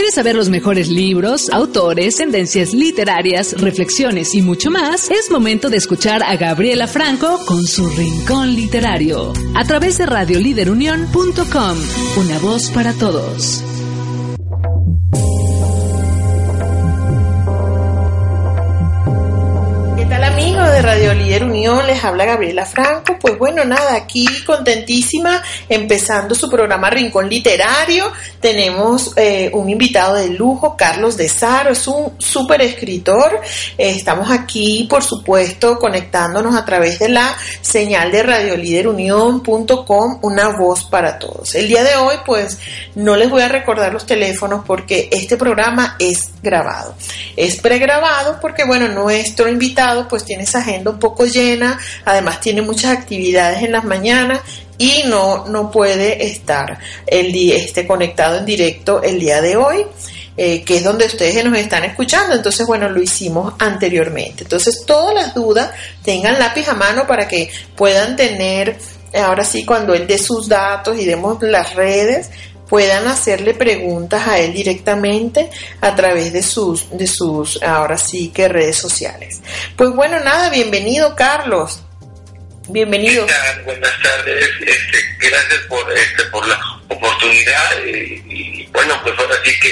¿Quieres 0.00 0.14
saber 0.14 0.34
los 0.34 0.48
mejores 0.48 0.88
libros, 0.88 1.50
autores, 1.50 2.16
tendencias 2.16 2.72
literarias, 2.72 3.52
reflexiones 3.60 4.34
y 4.34 4.40
mucho 4.40 4.70
más? 4.70 5.10
Es 5.10 5.30
momento 5.30 5.68
de 5.68 5.76
escuchar 5.76 6.22
a 6.22 6.36
Gabriela 6.36 6.86
Franco 6.86 7.38
con 7.44 7.66
su 7.66 7.86
Rincón 7.86 8.54
Literario 8.54 9.34
a 9.54 9.64
través 9.66 9.98
de 9.98 10.06
radioliderunión.com. 10.06 11.78
Una 12.16 12.38
voz 12.38 12.70
para 12.70 12.94
todos. 12.94 13.62
Les 21.60 22.02
habla 22.02 22.24
Gabriela 22.24 22.64
Franco. 22.64 23.18
Pues 23.20 23.36
bueno, 23.38 23.66
nada, 23.66 23.94
aquí 23.94 24.26
contentísima, 24.46 25.42
empezando 25.68 26.34
su 26.34 26.48
programa 26.48 26.88
Rincón 26.88 27.28
Literario. 27.28 28.10
Tenemos 28.40 29.12
eh, 29.16 29.50
un 29.52 29.68
invitado 29.68 30.14
de 30.14 30.28
lujo, 30.30 30.74
Carlos 30.74 31.18
de 31.18 31.28
Saro, 31.28 31.72
es 31.72 31.86
un 31.86 32.14
súper 32.16 32.62
escritor. 32.62 33.42
Eh, 33.76 33.90
estamos 33.90 34.30
aquí, 34.30 34.86
por 34.88 35.04
supuesto, 35.04 35.78
conectándonos 35.78 36.56
a 36.56 36.64
través 36.64 36.98
de 36.98 37.10
la 37.10 37.36
señal 37.60 38.10
de 38.10 38.22
radioliderunión.com, 38.22 40.18
una 40.22 40.56
voz 40.56 40.84
para 40.84 41.18
todos. 41.18 41.54
El 41.54 41.68
día 41.68 41.84
de 41.84 41.96
hoy, 41.96 42.16
pues, 42.24 42.58
no 42.94 43.16
les 43.16 43.28
voy 43.28 43.42
a 43.42 43.48
recordar 43.48 43.92
los 43.92 44.06
teléfonos 44.06 44.64
porque 44.66 45.10
este 45.12 45.36
programa 45.36 45.96
es 45.98 46.30
grabado. 46.42 46.94
Es 47.36 47.60
pregrabado 47.60 48.38
porque, 48.40 48.64
bueno, 48.64 48.88
nuestro 48.88 49.46
invitado, 49.46 50.08
pues, 50.08 50.24
tiene 50.24 50.44
esa 50.44 50.60
agenda 50.60 50.90
un 50.90 50.98
poco 50.98 51.26
llena, 51.26 51.49
además 52.04 52.40
tiene 52.40 52.62
muchas 52.62 52.96
actividades 52.96 53.62
en 53.62 53.72
las 53.72 53.84
mañanas 53.84 54.40
y 54.78 55.02
no, 55.06 55.46
no 55.46 55.70
puede 55.70 56.26
estar 56.26 56.78
el 57.06 57.32
día, 57.32 57.56
este, 57.56 57.86
conectado 57.86 58.38
en 58.38 58.46
directo 58.46 59.02
el 59.02 59.20
día 59.20 59.40
de 59.40 59.56
hoy. 59.56 59.84
Eh, 60.36 60.62
que 60.62 60.78
es 60.78 60.84
donde 60.84 61.04
ustedes 61.04 61.44
nos 61.44 61.58
están 61.58 61.84
escuchando. 61.84 62.34
Entonces, 62.34 62.66
bueno, 62.66 62.88
lo 62.88 63.02
hicimos 63.02 63.52
anteriormente. 63.58 64.44
Entonces, 64.44 64.84
todas 64.86 65.12
las 65.14 65.34
dudas, 65.34 65.70
tengan 66.02 66.38
lápiz 66.38 66.66
a 66.68 66.74
mano 66.74 67.06
para 67.06 67.28
que 67.28 67.50
puedan 67.76 68.16
tener, 68.16 68.78
ahora 69.12 69.44
sí, 69.44 69.66
cuando 69.66 69.92
él 69.92 70.06
dé 70.06 70.16
sus 70.16 70.48
datos 70.48 70.96
y 70.98 71.04
demos 71.04 71.42
las 71.42 71.74
redes, 71.74 72.30
puedan 72.70 73.08
hacerle 73.08 73.52
preguntas 73.52 74.28
a 74.28 74.38
él 74.38 74.52
directamente 74.52 75.50
a 75.80 75.94
través 75.96 76.32
de 76.32 76.40
sus, 76.40 76.96
de 76.96 77.08
sus, 77.08 77.60
ahora 77.64 77.98
sí 77.98 78.30
que 78.32 78.48
redes 78.48 78.76
sociales. 78.76 79.42
Pues 79.76 79.90
bueno, 79.90 80.20
nada, 80.20 80.48
bienvenido 80.50 81.16
Carlos. 81.16 81.82
Bienvenido. 82.68 83.26
Buenas 83.64 83.92
tardes, 84.00 84.48
este, 84.60 84.98
gracias 85.18 85.60
por, 85.68 85.92
este, 85.92 86.22
por 86.26 86.46
la 86.46 86.60
oportunidad 86.88 87.84
y, 87.84 88.64
bueno, 88.72 88.94
pues 89.02 89.18
ahora 89.18 89.34
sí 89.44 89.50
que 89.60 89.70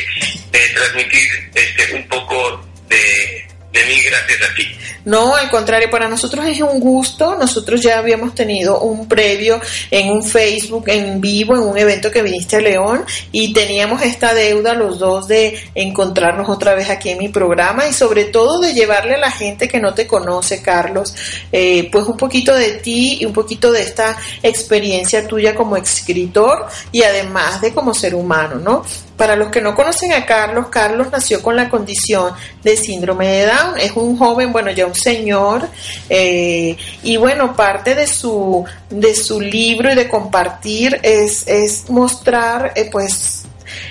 eh, 0.58 0.72
transmitir 0.74 1.50
este, 1.54 1.94
un 1.94 2.08
poco 2.08 2.60
de, 2.88 3.37
de 3.86 4.10
gracias 4.10 4.50
a 4.50 4.54
ti. 4.54 4.64
No, 5.04 5.34
al 5.34 5.48
contrario, 5.50 5.90
para 5.90 6.08
nosotros 6.08 6.44
es 6.46 6.60
un 6.60 6.80
gusto. 6.80 7.34
Nosotros 7.36 7.80
ya 7.80 7.98
habíamos 7.98 8.34
tenido 8.34 8.80
un 8.80 9.08
previo 9.08 9.60
en 9.90 10.10
un 10.10 10.22
Facebook 10.22 10.84
en 10.88 11.20
vivo, 11.20 11.54
en 11.54 11.62
un 11.62 11.78
evento 11.78 12.10
que 12.10 12.22
viniste 12.22 12.56
a 12.56 12.60
León, 12.60 13.04
y 13.32 13.52
teníamos 13.52 14.02
esta 14.02 14.34
deuda 14.34 14.74
los 14.74 14.98
dos 14.98 15.26
de 15.28 15.58
encontrarnos 15.74 16.48
otra 16.48 16.74
vez 16.74 16.90
aquí 16.90 17.10
en 17.10 17.18
mi 17.18 17.28
programa 17.28 17.88
y 17.88 17.92
sobre 17.92 18.24
todo 18.24 18.60
de 18.60 18.74
llevarle 18.74 19.14
a 19.14 19.18
la 19.18 19.30
gente 19.30 19.68
que 19.68 19.80
no 19.80 19.94
te 19.94 20.06
conoce, 20.06 20.60
Carlos, 20.60 21.14
eh, 21.52 21.88
pues 21.90 22.04
un 22.06 22.16
poquito 22.16 22.54
de 22.54 22.72
ti 22.72 23.18
y 23.20 23.24
un 23.24 23.32
poquito 23.32 23.72
de 23.72 23.82
esta 23.82 24.16
experiencia 24.42 25.26
tuya 25.26 25.54
como 25.54 25.76
escritor 25.76 26.66
y 26.92 27.02
además 27.02 27.60
de 27.60 27.72
como 27.72 27.94
ser 27.94 28.14
humano, 28.14 28.56
¿no? 28.56 28.84
Para 29.18 29.34
los 29.34 29.48
que 29.48 29.60
no 29.60 29.74
conocen 29.74 30.12
a 30.12 30.24
Carlos, 30.24 30.68
Carlos 30.68 31.08
nació 31.10 31.42
con 31.42 31.56
la 31.56 31.68
condición 31.68 32.32
de 32.62 32.76
síndrome 32.76 33.26
de 33.26 33.46
Down. 33.46 33.78
Es 33.78 33.92
un 33.96 34.16
joven, 34.16 34.52
bueno, 34.52 34.70
ya 34.70 34.86
un 34.86 34.94
señor, 34.94 35.68
eh, 36.08 36.76
y 37.02 37.16
bueno, 37.16 37.56
parte 37.56 37.96
de 37.96 38.06
su, 38.06 38.64
de 38.88 39.16
su 39.16 39.40
libro 39.40 39.90
y 39.90 39.96
de 39.96 40.08
compartir 40.08 41.00
es, 41.02 41.48
es 41.48 41.90
mostrar, 41.90 42.72
eh, 42.76 42.88
pues, 42.92 43.37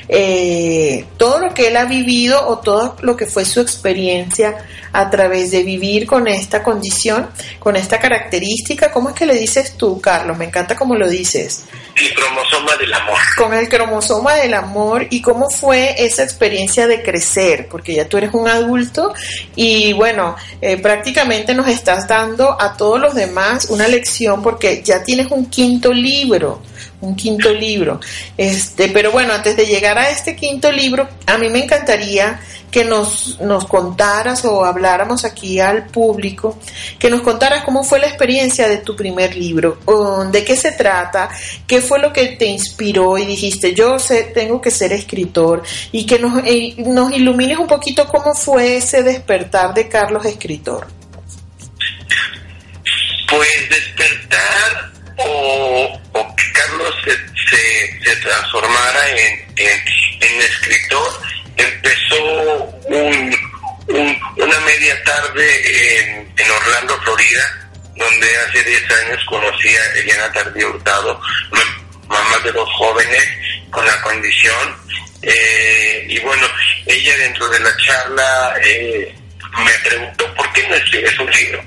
eh, 0.10 1.06
todo 1.18 1.40
lo 1.40 1.54
que 1.54 1.68
él 1.68 1.78
ha 1.78 1.86
vivido 1.86 2.48
o 2.48 2.60
todo 2.60 2.96
lo 3.02 3.16
que 3.16 3.26
fue 3.26 3.46
su 3.46 3.62
experiencia 3.62 4.58
a 4.94 5.10
través 5.10 5.52
de 5.52 5.64
vivir 5.64 6.08
con 6.08 6.28
esta 6.28 6.64
condición, 6.64 7.30
con 7.60 7.76
esta 7.76 8.00
característica. 8.00 8.92
¿Cómo 8.92 9.10
es 9.10 9.16
que 9.16 9.26
le 9.26 9.36
dices 9.36 9.76
tú, 9.78 10.00
Carlos? 10.02 10.38
Me 10.38 10.46
encanta 10.46 10.76
cómo 10.76 10.96
lo 10.96 11.08
dices. 11.08 11.66
El 11.96 12.14
cromosoma 12.14 12.76
del 12.78 12.94
amor. 12.94 13.18
Con 13.38 13.54
el 13.54 13.70
cromosoma 13.70 14.36
del 14.36 14.54
amor 14.54 15.08
y 15.10 15.22
cómo 15.22 15.50
fue 15.50 15.96
esa 16.04 16.24
experiencia 16.24 16.88
de 16.88 17.02
crecer, 17.02 17.68
porque 17.70 17.96
ya 17.96 18.08
tú 18.08 18.18
eres 18.18 18.34
un 18.34 18.48
adulto 18.48 19.14
y 19.56 19.94
bueno, 19.94 20.36
eh, 20.62 20.78
prácticamente 20.78 21.54
nos 21.54 21.68
estás 21.68 22.08
dando 22.08 22.60
a 22.60 22.78
todos 22.78 23.00
los 23.00 23.16
demás 23.16 23.68
una 23.70 23.88
lección 23.88 24.42
porque 24.42 24.82
ya 24.84 25.04
tienes 25.04 25.32
un 25.32 25.48
quinto 25.48 25.92
libro 25.92 26.62
un 27.02 27.16
quinto 27.16 27.54
libro. 27.54 28.00
Este, 28.38 28.90
pero 28.90 29.12
bueno, 29.12 29.34
antes 29.34 29.56
de 29.56 29.66
llegar 29.66 29.98
a 29.98 30.10
este 30.10 30.36
quinto 30.36 30.72
libro, 30.72 31.08
a 31.26 31.38
mí 31.38 31.50
me 31.50 31.64
encantaría 31.64 32.40
que 32.72 32.84
nos, 32.84 33.40
nos 33.40 33.66
contaras 33.66 34.44
o 34.46 34.66
habláramos 34.66 35.24
aquí 35.26 35.60
al 35.60 35.88
público, 35.88 36.58
que 37.00 37.10
nos 37.10 37.22
contaras 37.22 37.64
cómo 37.64 37.84
fue 37.84 38.00
la 38.00 38.08
experiencia 38.08 38.68
de 38.68 38.78
tu 38.78 38.96
primer 38.96 39.36
libro, 39.36 39.80
de 40.32 40.44
qué 40.44 40.56
se 40.56 40.74
trata, 40.74 41.30
qué 41.66 41.82
fue 41.82 42.00
lo 42.00 42.12
que 42.12 42.28
te 42.36 42.46
inspiró 42.46 43.18
y 43.18 43.26
dijiste, 43.26 43.74
yo 43.74 44.00
sé, 44.00 44.24
tengo 44.34 44.62
que 44.62 44.72
ser 44.72 44.92
escritor, 44.92 45.64
y 45.92 46.06
que 46.06 46.20
nos, 46.20 46.44
eh, 46.46 46.76
nos 46.78 47.14
ilumines 47.14 47.58
un 47.58 47.68
poquito 47.68 48.08
cómo 48.08 48.36
fue 48.36 48.78
ese 48.78 49.02
despertar 49.04 49.74
de 49.74 49.88
Carlos 49.88 50.26
escritor. 50.26 50.88
Pues 53.30 53.50
despertar 53.70 54.92
o, 55.18 56.00
hace 68.38 68.64
10 68.64 68.92
años 68.92 69.26
conocí 69.26 69.70
a 69.70 70.00
Eliana 70.00 70.32
Tardío 70.32 70.70
Hurtado, 70.70 71.20
mamá 72.08 72.38
de 72.44 72.52
dos 72.52 72.70
jóvenes 72.74 73.24
con 73.72 73.86
la 73.86 74.02
condición. 74.02 74.76
Eh, 75.22 76.06
y 76.10 76.20
bueno, 76.20 76.48
ella 76.86 77.18
dentro 77.18 77.50
de 77.50 77.60
la 77.60 77.76
charla 77.78 78.56
eh, 78.64 79.16
me 79.66 79.90
preguntó, 79.90 80.34
¿por 80.36 80.54
qué 80.54 80.68
no 80.68 80.76
escribes 80.76 81.20
un 81.20 81.32
libro? 81.32 81.64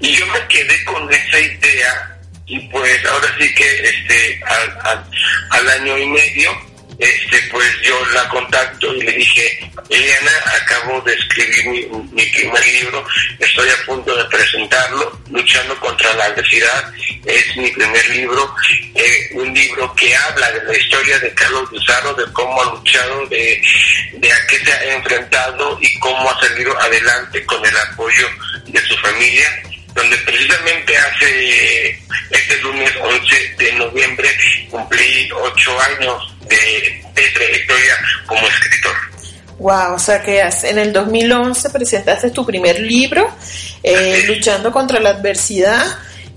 Y 0.00 0.16
yo 0.16 0.26
me 0.26 0.46
quedé 0.46 0.84
con 0.84 1.12
esa 1.12 1.38
idea 1.38 2.16
y 2.46 2.58
pues 2.68 3.06
ahora 3.06 3.28
sí 3.38 3.54
que 3.54 3.80
este 3.88 4.40
al, 4.44 5.04
al, 5.50 5.68
año 5.68 5.96
y 5.98 6.06
medio 6.06 6.50
este 7.00 7.42
pues 7.50 7.66
yo 7.82 7.98
la 8.12 8.28
contacto 8.28 8.94
y 8.94 9.02
le 9.02 9.12
dije 9.12 9.70
Eliana 9.88 10.30
acabo 10.62 11.00
de 11.00 11.14
escribir 11.14 11.88
mi, 12.12 12.26
primer 12.26 12.66
libro 12.66 13.04
estoy 13.38 13.68
a 13.70 13.86
punto 13.86 14.14
de 14.14 14.24
presentarlo 14.26 15.18
luchando 15.30 15.80
contra 15.80 16.12
la 16.14 16.28
obesidad 16.28 16.92
es 17.24 17.56
mi 17.56 17.70
primer 17.70 18.10
libro 18.10 18.54
eh, 18.94 19.30
un 19.32 19.54
libro 19.54 19.94
que 19.94 20.14
habla 20.14 20.52
de 20.52 20.64
la 20.64 20.76
historia 20.76 21.18
de 21.20 21.32
Carlos 21.32 21.72
Luzaro 21.72 22.12
de 22.14 22.30
cómo 22.34 22.60
ha 22.60 22.74
luchado 22.74 23.26
de, 23.28 23.62
de 24.12 24.32
a 24.32 24.46
qué 24.46 24.58
se 24.58 24.70
ha 24.70 24.94
enfrentado 24.94 25.78
y 25.80 25.98
cómo 26.00 26.30
ha 26.30 26.40
salido 26.40 26.78
adelante 26.78 27.44
con 27.46 27.64
el 27.64 27.76
apoyo 27.78 28.28
de 28.66 28.80
su 28.82 28.96
familia 28.98 29.62
donde 29.94 30.16
precisamente 30.18 30.96
hace 30.96 31.90
este 32.30 32.58
lunes 32.62 32.90
11 33.00 33.54
de 33.58 33.72
noviembre 33.72 34.28
cumplí 34.70 35.28
ocho 35.32 35.72
años 35.80 36.36
de, 36.48 37.04
trayectoria 37.34 37.94
como 38.26 38.46
escritor. 38.46 38.96
Wow, 39.58 39.94
o 39.94 39.98
sea 39.98 40.22
que 40.22 40.40
en 40.40 40.78
el 40.78 40.92
2011 40.92 41.70
presentaste 41.70 42.30
tu 42.30 42.46
primer 42.46 42.80
libro, 42.80 43.28
eh, 43.82 44.24
Luchando 44.26 44.72
contra 44.72 45.00
la 45.00 45.10
Adversidad, 45.10 45.84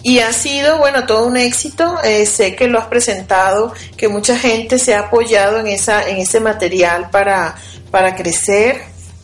y 0.03 0.19
ha 0.19 0.33
sido, 0.33 0.77
bueno, 0.77 1.05
todo 1.05 1.25
un 1.25 1.37
éxito. 1.37 1.97
Eh, 2.03 2.25
sé 2.25 2.55
que 2.55 2.67
lo 2.67 2.77
has 2.77 2.87
presentado, 2.87 3.73
que 3.95 4.09
mucha 4.09 4.37
gente 4.37 4.77
se 4.77 4.93
ha 4.93 4.99
apoyado 4.99 5.59
en, 5.61 5.67
esa, 5.67 6.07
en 6.07 6.17
ese 6.17 6.41
material 6.41 7.09
para, 7.09 7.55
para 7.89 8.13
crecer. 8.15 8.81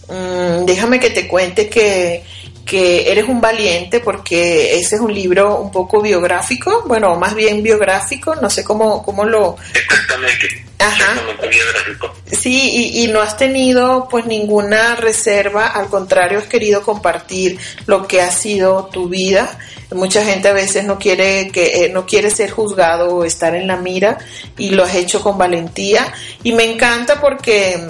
Mm, 0.08 0.64
déjame 0.66 1.02
que 1.02 1.10
te 1.10 1.28
cuente 1.28 1.68
que 1.70 2.24
que 2.70 3.12
eres 3.12 3.28
un 3.28 3.42
valiente 3.42 4.00
porque 4.00 4.78
ese 4.78 4.96
es 4.96 5.02
un 5.02 5.14
libro 5.14 5.60
un 5.60 5.72
poco 5.72 6.02
biográfico, 6.02 6.84
bueno, 6.86 7.16
más 7.16 7.34
bien 7.34 7.64
biográfico, 7.64 8.36
no 8.36 8.50
sé 8.50 8.64
cómo, 8.64 9.02
cómo 9.04 9.26
lo... 9.26 9.58
Exactamente. 9.74 10.66
Ajá. 10.78 11.20
biográfico. 11.42 12.16
Sí, 12.32 12.72
y, 12.72 13.04
y, 13.04 13.08
no 13.08 13.22
has 13.22 13.36
tenido 13.36 14.08
pues 14.10 14.26
ninguna 14.26 14.96
reserva, 14.96 15.68
al 15.68 15.88
contrario, 15.88 16.40
has 16.40 16.48
querido 16.48 16.84
compartir 16.84 17.60
lo 17.86 18.08
que 18.08 18.22
ha 18.22 18.32
sido 18.32 18.86
tu 18.86 19.10
vida. 19.10 19.60
Mucha 19.92 20.24
gente 20.24 20.48
a 20.48 20.54
veces 20.54 20.86
no 20.86 20.98
quiere 20.98 21.50
que 21.50 21.86
eh, 21.86 21.90
no 21.90 22.06
quiere 22.06 22.30
ser 22.30 22.52
juzgado 22.52 23.16
o 23.16 23.26
estar 23.26 23.56
en 23.56 23.68
la 23.68 23.76
mira 23.76 24.20
y 24.58 24.70
lo 24.70 24.84
has 24.84 24.96
hecho 24.96 25.22
con 25.22 25.38
valentía 25.38 26.14
y 26.44 26.54
me 26.54 26.64
encanta 26.64 27.20
porque 27.20 27.90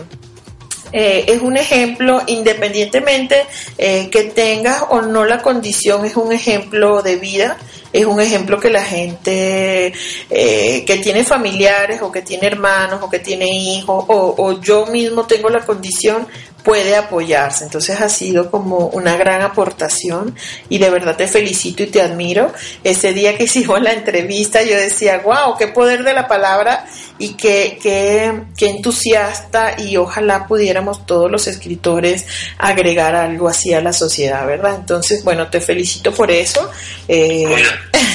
eh, 0.91 1.25
es 1.27 1.41
un 1.41 1.57
ejemplo, 1.57 2.21
independientemente 2.27 3.45
eh, 3.77 4.09
que 4.09 4.23
tengas 4.23 4.83
o 4.89 5.01
no 5.01 5.25
la 5.25 5.41
condición, 5.41 6.05
es 6.05 6.15
un 6.15 6.31
ejemplo 6.31 7.01
de 7.01 7.17
vida, 7.17 7.57
es 7.91 8.05
un 8.05 8.19
ejemplo 8.19 8.59
que 8.59 8.69
la 8.69 8.83
gente 8.83 9.93
eh, 10.29 10.83
que 10.85 10.97
tiene 10.97 11.23
familiares 11.23 12.01
o 12.01 12.11
que 12.11 12.21
tiene 12.21 12.47
hermanos 12.47 13.01
o 13.01 13.09
que 13.09 13.19
tiene 13.19 13.47
hijos 13.47 14.05
o, 14.07 14.35
o 14.37 14.61
yo 14.61 14.85
mismo 14.87 15.25
tengo 15.25 15.49
la 15.49 15.65
condición, 15.65 16.27
puede 16.63 16.95
apoyarse. 16.95 17.63
Entonces 17.63 17.99
ha 18.01 18.09
sido 18.09 18.51
como 18.51 18.87
una 18.87 19.17
gran 19.17 19.41
aportación 19.41 20.35
y 20.69 20.77
de 20.77 20.89
verdad 20.89 21.15
te 21.15 21.27
felicito 21.27 21.83
y 21.83 21.87
te 21.87 22.01
admiro. 22.01 22.51
Ese 22.83 23.13
día 23.13 23.37
que 23.37 23.43
hicimos 23.49 23.81
la 23.81 23.93
entrevista 23.93 24.61
yo 24.63 24.75
decía, 24.75 25.19
wow, 25.19 25.57
qué 25.57 25.67
poder 25.67 26.03
de 26.03 26.13
la 26.13 26.27
palabra 26.27 26.85
y 27.17 27.33
qué, 27.33 27.77
qué, 27.81 28.33
qué 28.57 28.69
entusiasta 28.69 29.75
y 29.77 29.97
ojalá 29.97 30.47
pudiéramos 30.47 31.05
todos 31.05 31.29
los 31.29 31.47
escritores 31.47 32.25
agregar 32.57 33.13
algo 33.13 33.49
así 33.49 33.73
a 33.73 33.81
la 33.81 33.91
sociedad, 33.91 34.47
¿verdad? 34.47 34.75
Entonces, 34.75 35.23
bueno, 35.23 35.49
te 35.49 35.59
felicito 35.59 36.13
por 36.13 36.31
eso. 36.31 36.69
Eh, 37.07 37.45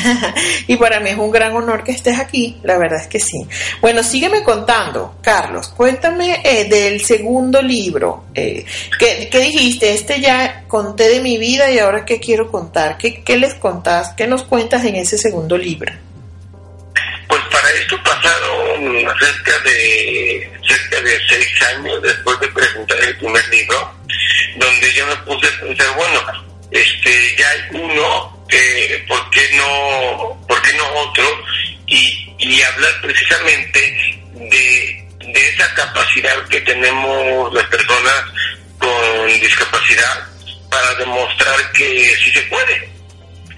y 0.66 0.76
para 0.76 1.00
mí 1.00 1.10
es 1.10 1.18
un 1.18 1.30
gran 1.30 1.54
honor 1.54 1.84
que 1.84 1.92
estés 1.92 2.18
aquí, 2.18 2.58
la 2.62 2.78
verdad 2.78 3.02
es 3.02 3.08
que 3.08 3.20
sí. 3.20 3.46
Bueno, 3.80 4.02
sígueme 4.02 4.42
contando, 4.42 5.16
Carlos, 5.20 5.68
cuéntame 5.68 6.40
eh, 6.42 6.64
del 6.64 7.00
segundo 7.04 7.60
libro. 7.60 8.24
Eh, 8.34 8.64
¿qué, 8.98 9.28
¿qué, 9.30 9.40
dijiste? 9.40 9.94
Este 9.94 10.20
ya 10.20 10.64
conté 10.66 11.08
de 11.08 11.20
mi 11.20 11.38
vida 11.38 11.70
y 11.70 11.78
ahora 11.78 12.04
qué 12.04 12.18
quiero 12.18 12.50
contar. 12.50 12.98
¿Qué, 12.98 13.22
¿Qué 13.22 13.36
les 13.36 13.54
contás? 13.54 14.12
¿Qué 14.16 14.26
nos 14.26 14.42
cuentas 14.42 14.84
en 14.84 14.96
ese 14.96 15.16
segundo 15.18 15.56
libro? 15.56 15.92
Pues 17.28 17.40
para 17.50 17.70
esto 17.70 17.96
pasaron 18.02 18.92
cerca 19.18 19.58
de 19.64 20.50
cerca 20.66 21.00
de 21.00 21.18
seis 21.28 21.62
años 21.76 22.02
después 22.02 22.40
de 22.40 22.48
presentar 22.48 22.98
el 23.00 23.16
primer 23.18 23.48
libro, 23.48 23.94
donde 24.56 24.92
yo 24.94 25.06
me 25.06 25.16
puse 25.16 25.46
a 25.46 25.60
pensar, 25.60 25.96
bueno, 25.96 26.20
este 26.70 27.36
ya 27.38 27.48
hay 27.50 27.60
uno, 27.80 28.44
eh, 28.50 29.04
¿por 29.06 29.30
qué 29.30 29.48
no, 29.56 30.44
por 30.48 30.60
qué 30.62 30.76
no 30.76 30.84
otro? 31.00 31.24
Y, 31.86 32.34
y 32.38 32.62
hablar 32.62 32.92
precisamente 33.02 34.22
de, 34.34 35.03
de 35.32 35.48
esa 35.48 35.72
capacidad 35.74 36.46
que 36.48 36.60
tenemos 36.60 37.52
las 37.54 37.66
personas 37.66 38.24
con 38.78 39.40
discapacidad 39.40 40.28
para 40.70 40.94
demostrar 40.94 41.72
que 41.72 42.16
sí 42.22 42.30
se 42.30 42.42
puede. 42.42 42.88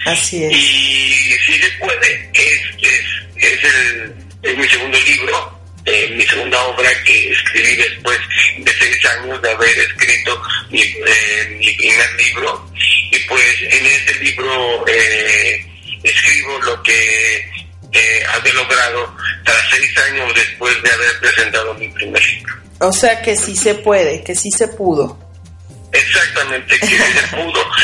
Así 0.07 0.45
es. 0.45 0.53
Y 0.53 1.39
si 1.47 1.59
se 1.59 1.71
puede, 1.79 2.31
es, 2.33 2.61
es 2.83 3.17
es, 3.37 3.65
el, 3.65 4.15
es 4.43 4.57
mi 4.57 4.69
segundo 4.69 4.99
libro, 5.01 5.61
eh, 5.85 6.09
mi 6.17 6.27
segunda 6.27 6.63
obra 6.65 6.89
que 7.05 7.31
escribí 7.31 7.77
después 7.77 8.19
de 8.59 8.73
seis 8.73 9.07
años 9.07 9.41
de 9.43 9.51
haber 9.51 9.79
escrito 9.79 10.43
mi, 10.71 10.83
eh, 10.83 11.57
mi 11.59 11.71
primer 11.73 12.15
libro. 12.17 12.71
Y 13.13 13.19
pues 13.21 13.63
en 13.63 13.87
este 13.87 14.15
libro 14.25 14.85
eh, 14.89 15.65
escribo 16.03 16.59
lo 16.61 16.83
que 16.83 17.51
había 18.35 18.53
logrado 18.55 19.17
tras 19.45 19.71
seis 19.71 19.97
años 20.09 20.33
después 20.35 20.83
de 20.83 20.91
haber 20.91 21.21
presentado 21.21 21.75
mi 21.75 21.89
primer 21.89 22.23
libro. 22.25 22.55
O 22.81 22.93
sea 22.93 23.23
que 23.23 23.37
sí 23.37 23.57
se 23.57 23.75
puede, 23.75 24.23
que 24.23 24.35
sí 24.35 24.51
se 24.51 24.69
pudo. 24.69 25.19
Exactamente, 25.93 26.79
que 26.79 26.87
sí 26.87 26.97
se 26.97 27.37
pudo. 27.37 27.61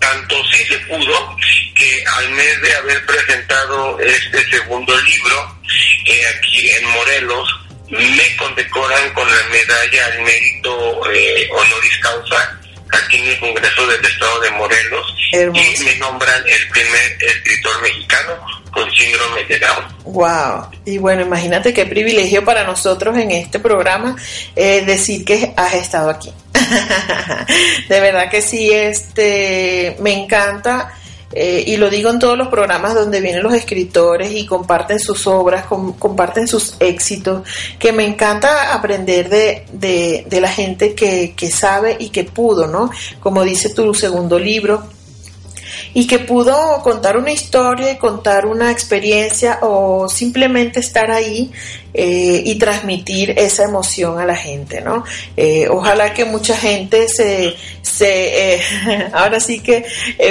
tanto 0.00 0.36
sí 0.52 0.64
se 0.64 0.78
pudo 0.80 1.36
que 1.74 2.04
al 2.16 2.30
mes 2.30 2.62
de 2.62 2.74
haber 2.76 3.06
presentado 3.06 3.98
este 4.00 4.50
segundo 4.50 4.96
libro 5.00 5.58
eh, 6.06 6.22
aquí 6.36 6.70
en 6.70 6.88
Morelos, 6.90 7.48
me 7.88 8.36
condecoran 8.36 9.12
con 9.14 9.28
la 9.28 9.42
medalla 9.50 10.06
al 10.06 10.22
mérito 10.22 11.12
eh, 11.12 11.48
honoris 11.52 11.98
causa 11.98 12.60
aquí 13.04 13.18
en 13.18 13.28
el 13.28 13.40
Congreso 13.40 13.86
del 13.86 14.04
Estado 14.04 14.40
de 14.40 14.50
Morelos 14.52 15.14
y 15.32 15.84
me 15.84 15.96
nombran 15.96 16.42
el 16.46 16.68
primer 16.68 17.18
escritor 17.20 17.82
mexicano 17.82 18.32
con 18.70 18.90
síndrome 18.92 19.44
de 19.44 19.58
Down. 19.58 19.84
Wow. 20.04 20.70
Y 20.84 20.98
bueno, 20.98 21.22
imagínate 21.22 21.72
qué 21.72 21.86
privilegio 21.86 22.44
para 22.44 22.64
nosotros 22.64 23.16
en 23.16 23.30
este 23.30 23.58
programa 23.58 24.16
eh, 24.54 24.84
decir 24.84 25.24
que 25.24 25.52
has 25.56 25.74
estado 25.74 26.10
aquí. 26.10 26.32
de 27.88 28.00
verdad 28.00 28.30
que 28.30 28.42
sí, 28.42 28.70
este, 28.70 29.96
me 30.00 30.12
encanta 30.12 30.94
eh, 31.38 31.64
y 31.66 31.76
lo 31.76 31.90
digo 31.90 32.08
en 32.08 32.18
todos 32.18 32.38
los 32.38 32.48
programas 32.48 32.94
donde 32.94 33.20
vienen 33.20 33.42
los 33.42 33.52
escritores 33.52 34.32
y 34.32 34.46
comparten 34.46 34.98
sus 34.98 35.26
obras, 35.26 35.66
comparten 35.66 36.48
sus 36.48 36.76
éxitos, 36.80 37.46
que 37.78 37.92
me 37.92 38.06
encanta 38.06 38.72
aprender 38.72 39.28
de, 39.28 39.66
de, 39.70 40.40
la 40.40 40.48
gente 40.48 40.94
que, 40.94 41.34
que 41.36 41.50
sabe 41.50 41.94
y 42.00 42.08
que 42.08 42.24
pudo, 42.24 42.66
¿no? 42.68 42.90
Como 43.20 43.44
dice 43.44 43.68
tu 43.74 43.92
segundo 43.92 44.38
libro, 44.38 44.88
y 45.92 46.06
que 46.06 46.18
pudo 46.18 46.80
contar 46.82 47.16
una 47.18 47.32
historia 47.32 47.98
contar 47.98 48.46
una 48.46 48.70
experiencia 48.70 49.58
o 49.62 50.08
simplemente 50.08 50.80
estar 50.80 51.10
ahí 51.10 51.52
eh, 51.98 52.42
y 52.44 52.56
transmitir 52.56 53.30
esa 53.38 53.64
emoción 53.64 54.18
a 54.20 54.26
la 54.26 54.36
gente, 54.36 54.82
¿no? 54.82 55.02
Eh, 55.34 55.66
ojalá 55.70 56.12
que 56.12 56.26
mucha 56.26 56.54
gente 56.54 57.08
se, 57.08 57.56
se 57.80 58.56
eh, 58.56 58.62
ahora 59.14 59.40
sí 59.40 59.60
que 59.60 59.86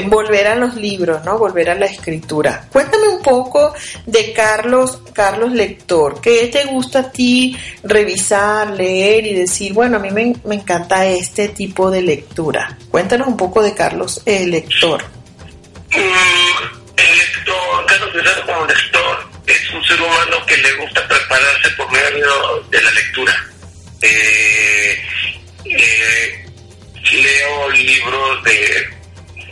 volver 0.05 0.45
a 0.45 0.55
los 0.55 0.75
libros, 0.75 1.25
¿no? 1.25 1.39
Volver 1.39 1.71
a 1.71 1.75
la 1.75 1.87
escritura. 1.87 2.67
Cuéntame 2.71 3.07
un 3.07 3.23
poco 3.23 3.73
de 4.05 4.31
Carlos, 4.31 4.99
Carlos 5.11 5.53
Lector. 5.53 6.21
¿Qué 6.21 6.51
te 6.53 6.65
gusta 6.65 6.99
a 6.99 7.11
ti 7.11 7.57
revisar, 7.81 8.69
leer 8.69 9.25
y 9.25 9.33
decir, 9.33 9.73
bueno, 9.73 9.97
a 9.97 9.99
mí 9.99 10.11
me, 10.11 10.35
me 10.45 10.55
encanta 10.55 11.07
este 11.07 11.47
tipo 11.47 11.89
de 11.89 12.03
lectura? 12.03 12.77
Cuéntanos 12.91 13.27
un 13.27 13.37
poco 13.37 13.63
de 13.63 13.73
Carlos 13.73 14.21
Lector. 14.27 15.03
Mm, 15.89 15.97
el 16.97 17.17
lector, 17.17 17.85
Carlos 17.87 18.09
César 18.13 18.45
como 18.45 18.65
lector, 18.67 19.24
un 19.85 19.87
ser 19.87 20.01
humano 20.01 20.45
que 20.45 20.57
le 20.57 20.73
gusta 20.73 21.07
prepararse 21.07 21.69
por 21.71 21.91
medio 21.91 22.61
de 22.69 22.81
la 22.81 22.91
lectura. 22.91 23.45
Eh, 24.01 25.03
eh, 25.65 26.45
leo 27.11 27.69
libros 27.69 28.43
de, 28.43 28.89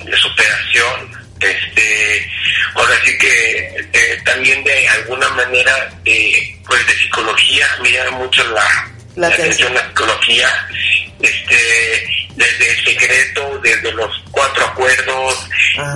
de 0.06 0.18
superación, 0.18 1.25
este, 1.40 2.30
ahora 2.74 2.96
sí 3.06 3.18
que 3.18 3.88
eh, 3.94 4.22
también 4.25 4.63
de 4.63 4.88
alguna 4.90 5.30
manera, 5.30 5.92
pues 6.04 6.88
de 6.88 6.94
psicología, 6.94 7.68
me 7.82 7.92
llama 7.92 8.18
mucho 8.18 8.44
la, 8.50 8.92
la, 9.16 9.28
atención 9.28 9.74
la 9.74 9.88
psicología, 9.88 10.50
este, 11.22 12.08
desde 12.36 12.72
el 12.72 12.86
secreto, 12.86 13.60
desde 13.63 13.92
los 13.94 14.24
cuatro 14.32 14.66
acuerdos, 14.66 15.50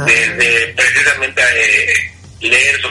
desde 0.06 0.74
precisamente 0.74 1.41
eh, 1.41 2.16
leer 2.39 2.82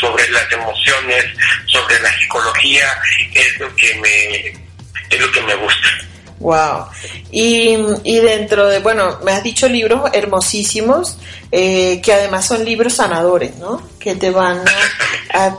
sobre 0.00 0.28
las 0.30 0.52
emociones, 0.52 1.24
sobre 1.66 1.98
la 2.00 2.18
psicología, 2.18 2.86
es 3.34 3.58
lo 3.58 3.74
que 3.76 3.94
me, 3.96 4.48
es 5.10 5.20
lo 5.20 5.30
que 5.32 5.40
me 5.42 5.54
gusta. 5.56 5.88
Wow. 6.42 6.86
Y, 7.30 7.76
y, 8.02 8.18
dentro 8.18 8.66
de, 8.66 8.80
bueno, 8.80 9.18
me 9.24 9.30
has 9.30 9.44
dicho 9.44 9.68
libros 9.68 10.10
hermosísimos, 10.12 11.16
eh, 11.52 12.00
que 12.02 12.12
además 12.12 12.46
son 12.46 12.64
libros 12.64 12.94
sanadores, 12.94 13.56
¿no? 13.58 13.80
Que 14.00 14.16
te 14.16 14.30
van 14.30 14.60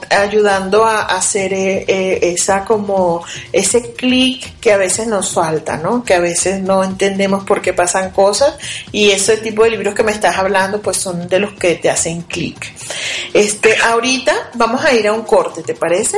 ayudando 0.10 0.84
a, 0.84 1.04
hacer 1.04 1.54
eh, 1.54 1.86
eh, 1.88 2.20
esa 2.34 2.66
como, 2.66 3.24
ese 3.54 3.94
clic 3.94 4.60
que 4.60 4.74
a 4.74 4.78
veces 4.78 5.08
nos 5.08 5.32
falta, 5.32 5.78
¿no? 5.78 6.04
Que 6.04 6.16
a 6.16 6.20
veces 6.20 6.62
no 6.62 6.84
entendemos 6.84 7.46
por 7.46 7.62
qué 7.62 7.72
pasan 7.72 8.12
cosas 8.12 8.56
y 8.92 9.12
ese 9.12 9.38
tipo 9.38 9.64
de 9.64 9.72
libros 9.72 9.96
que 9.96 10.04
me 10.04 10.12
estás 10.12 10.38
hablando, 10.38 10.82
pues 10.82 10.98
son 10.98 11.30
de 11.30 11.40
los 11.40 11.54
que 11.54 11.76
te 11.76 11.90
hacen 11.90 12.24
clic. 12.24 12.74
Este, 13.34 13.78
ahorita 13.78 14.52
vamos 14.56 14.84
a 14.84 14.94
ir 14.94 15.08
a 15.08 15.14
un 15.14 15.24
corte, 15.24 15.64
¿te 15.64 15.76
parece? 15.76 16.18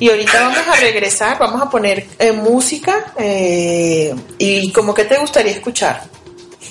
Y 0.00 0.08
ahorita 0.10 0.40
vamos 0.40 0.68
a 0.68 0.76
regresar, 0.76 1.38
vamos 1.38 1.60
a 1.60 1.68
poner 1.68 2.06
eh, 2.18 2.30
música 2.30 3.12
eh, 3.18 4.14
y 4.38 4.72
como 4.72 4.94
que 4.94 5.04
te 5.04 5.16
gustaría 5.18 5.52
escuchar. 5.52 6.04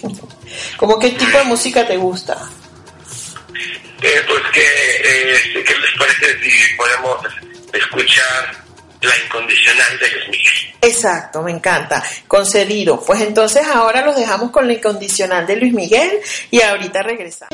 ¿Cómo 0.77 0.97
qué 0.97 1.11
tipo 1.11 1.37
de 1.37 1.43
música 1.43 1.85
te 1.85 1.97
gusta? 1.97 2.37
Eh, 4.01 4.21
pues 4.27 4.43
que, 4.53 5.63
¿qué 5.63 5.73
les 5.75 5.91
parece 5.97 6.49
si 6.49 6.75
podemos 6.75 7.17
escuchar 7.73 8.65
La 9.01 9.11
incondicional 9.25 9.99
de 9.99 10.09
Luis 10.09 10.29
Miguel. 10.29 10.75
Exacto, 10.81 11.41
me 11.41 11.51
encanta. 11.51 12.03
Concedido. 12.27 13.03
Pues 13.05 13.21
entonces 13.21 13.67
ahora 13.67 14.05
los 14.05 14.15
dejamos 14.15 14.51
con 14.51 14.67
la 14.67 14.73
incondicional 14.73 15.45
de 15.45 15.57
Luis 15.57 15.73
Miguel 15.73 16.19
y 16.49 16.61
ahorita 16.61 17.03
regresamos. 17.03 17.53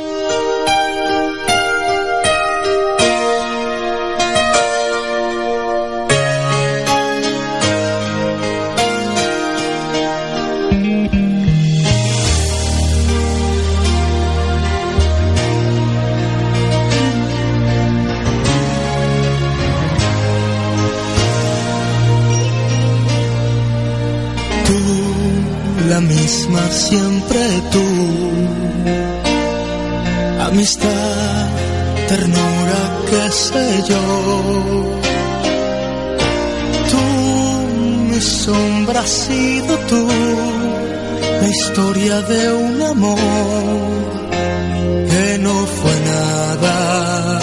La 25.94 26.02
misma 26.02 26.62
siempre 26.72 27.42
tú. 27.74 27.86
Amistad, 30.48 31.48
ternura, 32.08 32.82
qué 33.10 33.24
sé 33.32 33.66
yo. 33.90 34.04
Tú, 36.92 37.04
mi 38.10 38.20
sombra 38.22 39.02
has 39.02 39.14
sido 39.28 39.74
tú, 39.92 40.08
la 41.42 41.48
historia 41.48 42.22
de 42.22 42.42
un 42.54 42.82
amor 42.82 43.18
que 45.12 45.38
no 45.46 45.56
fue 45.78 45.96
nada. 46.12 47.43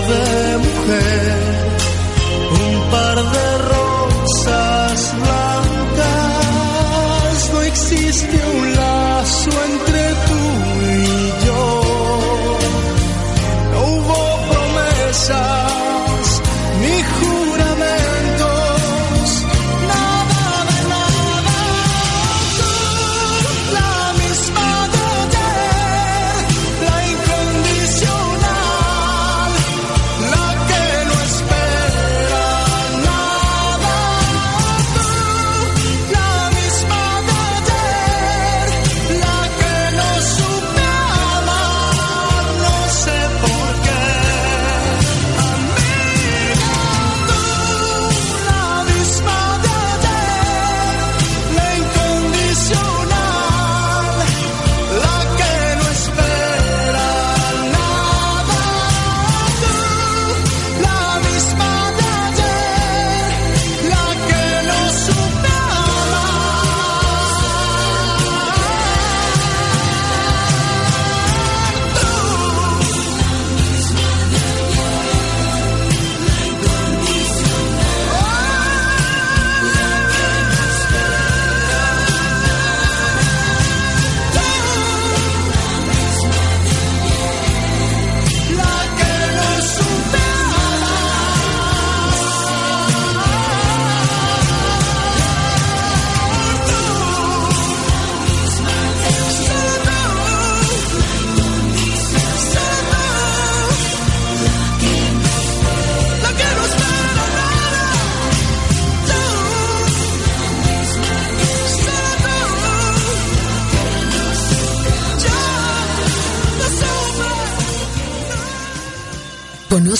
De 0.00 0.21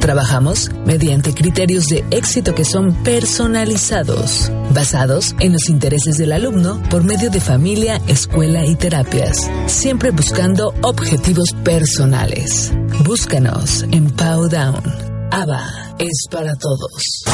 Trabajamos 0.00 0.70
mediante 0.86 1.34
criterios 1.34 1.86
de 1.86 2.04
éxito 2.10 2.54
que 2.54 2.64
son 2.64 2.94
personalizados, 3.02 4.50
basados 4.72 5.34
en 5.40 5.52
los 5.52 5.68
intereses 5.68 6.18
del 6.18 6.32
alumno 6.32 6.80
por 6.90 7.04
medio 7.04 7.30
de 7.30 7.40
familia, 7.40 8.00
escuela 8.06 8.64
y 8.64 8.76
terapias, 8.76 9.50
siempre 9.66 10.10
buscando 10.10 10.72
objetivos 10.82 11.52
personales. 11.64 12.72
Búscanos 13.04 13.84
en 13.90 14.10
Powdown. 14.10 14.82
ABA 15.30 15.94
es 15.98 16.26
para 16.30 16.54
todos. 16.56 17.24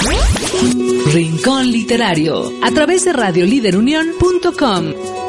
Rincón 1.13 1.71
Literario, 1.71 2.51
a 2.63 2.71
través 2.73 3.05
de 3.05 3.13
radioliderunión.com. 3.13 5.24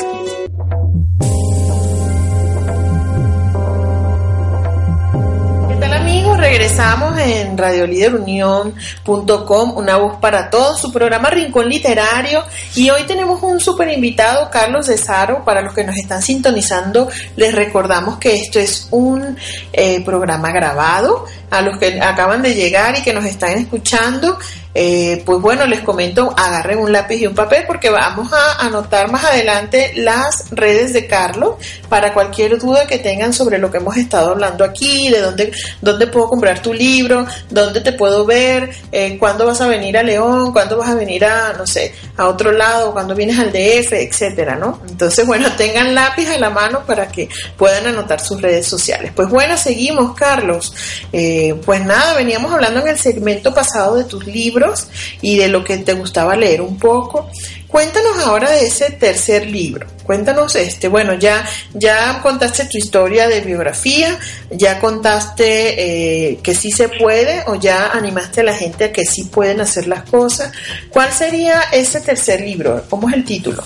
regresamos 6.75 7.17
en 7.19 7.57
radioliderunión.com, 7.57 9.77
una 9.77 9.95
voz 9.95 10.17
para 10.17 10.49
todos, 10.49 10.81
su 10.81 10.91
programa 10.91 11.29
Rincón 11.29 11.69
Literario. 11.69 12.43
Y 12.75 12.89
hoy 12.89 13.03
tenemos 13.03 13.41
un 13.43 13.61
super 13.61 13.87
invitado, 13.87 14.49
Carlos 14.51 14.87
de 14.87 14.97
Saro. 14.97 15.45
Para 15.45 15.61
los 15.61 15.73
que 15.73 15.85
nos 15.85 15.95
están 15.95 16.21
sintonizando, 16.21 17.07
les 17.37 17.55
recordamos 17.55 18.17
que 18.17 18.35
esto 18.35 18.59
es 18.59 18.89
un 18.91 19.37
eh, 19.71 20.03
programa 20.03 20.51
grabado. 20.51 21.23
A 21.57 21.61
los 21.61 21.77
que 21.77 21.99
acaban 22.01 22.41
de 22.41 22.53
llegar 22.53 22.97
y 22.97 23.01
que 23.01 23.13
nos 23.13 23.25
están 23.25 23.57
escuchando, 23.57 24.37
eh, 24.77 25.23
pues 25.25 25.39
bueno, 25.39 25.65
les 25.65 25.79
comento, 25.79 26.33
agarren 26.35 26.79
un 26.79 26.91
lápiz 26.91 27.15
y 27.15 27.25
un 27.25 27.33
papel 27.33 27.63
porque 27.65 27.89
vamos 27.89 28.33
a 28.33 28.65
anotar 28.65 29.09
más 29.09 29.23
adelante 29.23 29.93
las 29.95 30.49
redes 30.51 30.91
de 30.91 31.07
Carlos 31.07 31.55
para 31.87 32.13
cualquier 32.13 32.59
duda 32.59 32.85
que 32.85 32.99
tengan 32.99 33.31
sobre 33.31 33.57
lo 33.57 33.71
que 33.71 33.77
hemos 33.77 33.95
estado 33.95 34.31
hablando 34.31 34.65
aquí, 34.65 35.07
de 35.07 35.21
dónde, 35.21 35.53
dónde 35.79 36.07
puedo 36.07 36.27
comprar 36.27 36.61
tu 36.61 36.73
libro, 36.73 37.25
dónde 37.49 37.79
te 37.79 37.93
puedo 37.93 38.25
ver, 38.25 38.69
eh, 38.91 39.17
cuándo 39.17 39.45
vas 39.45 39.61
a 39.61 39.67
venir 39.69 39.97
a 39.97 40.03
León, 40.03 40.51
cuándo 40.51 40.77
vas 40.77 40.89
a 40.89 40.95
venir 40.95 41.23
a, 41.23 41.53
no 41.53 41.65
sé, 41.65 41.93
a 42.17 42.27
otro 42.27 42.51
lado, 42.51 42.91
cuándo 42.91 43.15
vienes 43.15 43.39
al 43.39 43.53
DF, 43.53 43.93
etcétera, 43.93 44.57
¿no? 44.57 44.81
Entonces, 44.89 45.25
bueno, 45.25 45.49
tengan 45.57 45.95
lápiz 45.95 46.29
a 46.29 46.37
la 46.37 46.49
mano 46.49 46.85
para 46.85 47.07
que 47.07 47.29
puedan 47.55 47.87
anotar 47.87 48.19
sus 48.19 48.41
redes 48.41 48.67
sociales. 48.67 49.13
Pues 49.15 49.29
bueno, 49.29 49.55
seguimos, 49.55 50.15
Carlos. 50.15 50.73
Eh, 51.13 51.44
pues 51.53 51.85
nada, 51.85 52.13
veníamos 52.15 52.51
hablando 52.51 52.81
en 52.81 52.87
el 52.87 52.99
segmento 52.99 53.53
pasado 53.53 53.95
de 53.95 54.05
tus 54.05 54.25
libros 54.25 54.87
y 55.21 55.37
de 55.37 55.47
lo 55.47 55.63
que 55.63 55.77
te 55.77 55.93
gustaba 55.93 56.35
leer 56.35 56.61
un 56.61 56.77
poco. 56.77 57.29
Cuéntanos 57.75 58.17
ahora 58.19 58.51
de 58.51 58.67
ese 58.67 58.91
tercer 58.91 59.47
libro. 59.47 59.85
Cuéntanos 60.03 60.55
este. 60.55 60.87
Bueno, 60.87 61.15
ya, 61.15 61.45
ya 61.73 62.21
contaste 62.21 62.67
tu 62.67 62.77
historia 62.77 63.27
de 63.27 63.41
biografía, 63.41 64.17
ya 64.49 64.79
contaste 64.79 66.29
eh, 66.31 66.39
que 66.41 66.55
sí 66.55 66.71
se 66.71 66.87
puede 66.87 67.43
o 67.47 67.55
ya 67.55 67.87
animaste 67.87 68.39
a 68.39 68.43
la 68.45 68.55
gente 68.55 68.85
a 68.85 68.91
que 68.93 69.03
sí 69.03 69.25
pueden 69.25 69.59
hacer 69.59 69.87
las 69.87 70.03
cosas. 70.03 70.53
¿Cuál 70.89 71.11
sería 71.11 71.63
ese 71.73 71.99
tercer 71.99 72.39
libro? 72.39 72.81
¿Cómo 72.89 73.09
es 73.09 73.15
el 73.15 73.25
título? 73.25 73.61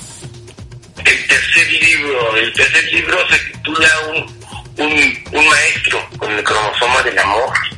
El 1.05 1.27
tercer 1.27 1.71
libro, 1.71 2.35
el 2.35 2.53
tercer 2.53 2.83
libro 2.91 3.17
se 3.29 3.51
titula 3.51 3.89
Un, 4.07 4.85
un, 4.85 5.39
un 5.39 5.47
maestro 5.49 5.99
con 6.17 6.31
el 6.31 6.43
cromosoma 6.43 7.03
del 7.03 7.19
amor 7.19 7.68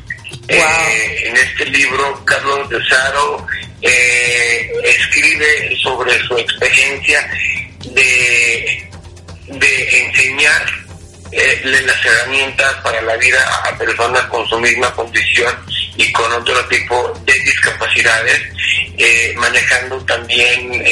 eh, 0.48 1.24
en 1.26 1.38
este 1.38 1.66
libro, 1.66 2.24
Carlos 2.26 2.70
de 2.70 2.84
Saro 2.86 3.46
eh, 3.82 4.72
escribe 4.84 5.76
sobre 5.82 6.20
su 6.28 6.38
experiencia 6.38 7.30
de, 7.94 8.90
de 9.48 10.06
enseñar 10.06 10.66
eh, 11.32 11.62
las 11.64 12.06
herramientas 12.06 12.76
para 12.84 13.02
la 13.02 13.16
vida 13.18 13.40
a 13.66 13.78
personas 13.78 14.24
con 14.26 14.48
su 14.48 14.60
misma 14.60 14.92
condición 14.94 15.54
y 15.96 16.12
con 16.12 16.32
otro 16.34 16.66
tipo 16.68 17.14
de 17.26 17.34
discapacidades, 17.34 18.42
manejando 19.36 19.98
también, 20.06 20.84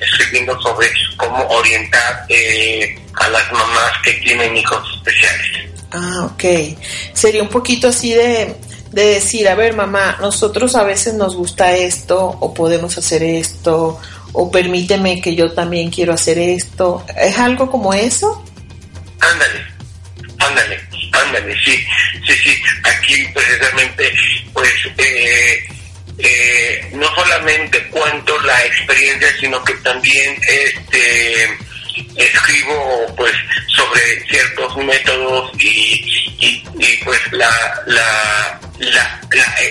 escribiendo 0.00 0.60
sobre 0.60 0.90
cómo 1.16 1.46
orientar 1.48 2.26
a 3.14 3.28
las 3.28 3.52
mamás 3.52 3.92
que 4.04 4.12
tienen 4.14 4.56
hijos 4.56 4.82
especiales. 4.96 5.66
Ah, 5.92 6.28
ok. 6.30 6.44
Sería 7.14 7.42
un 7.42 7.48
poquito 7.48 7.88
así 7.88 8.12
de 8.12 8.54
de 8.96 9.04
decir, 9.04 9.46
a 9.46 9.54
ver 9.54 9.74
mamá, 9.74 10.16
nosotros 10.22 10.74
a 10.74 10.82
veces 10.82 11.12
nos 11.12 11.36
gusta 11.36 11.76
esto 11.76 12.18
o 12.40 12.54
podemos 12.54 12.96
hacer 12.96 13.22
esto 13.22 14.00
o 14.32 14.50
permíteme 14.50 15.20
que 15.20 15.36
yo 15.36 15.52
también 15.52 15.90
quiero 15.90 16.14
hacer 16.14 16.38
esto. 16.38 17.04
¿Es 17.14 17.38
algo 17.38 17.70
como 17.70 17.92
eso? 17.92 18.42
Ándale, 19.20 19.66
ándale, 20.38 20.80
ándale, 21.12 21.54
sí, 21.62 21.76
sí, 22.26 22.32
sí. 22.42 22.62
Aquí 22.84 23.14
precisamente, 23.34 24.14
pues, 24.54 24.72
eh, 24.96 25.68
eh, 26.16 26.90
no 26.94 27.14
solamente 27.14 27.88
cuento 27.88 28.40
la 28.40 28.64
experiencia, 28.64 29.28
sino 29.38 29.62
que 29.62 29.74
también 29.74 30.40
este 30.48 31.58
escribo 32.16 33.14
pues 33.16 33.32
sobre 33.68 34.24
ciertos 34.28 34.76
métodos 34.78 35.50
y, 35.62 36.04
y, 36.40 36.96
pues 37.04 37.20
la, 37.32 37.50
la 37.86 38.60
la, 38.78 39.20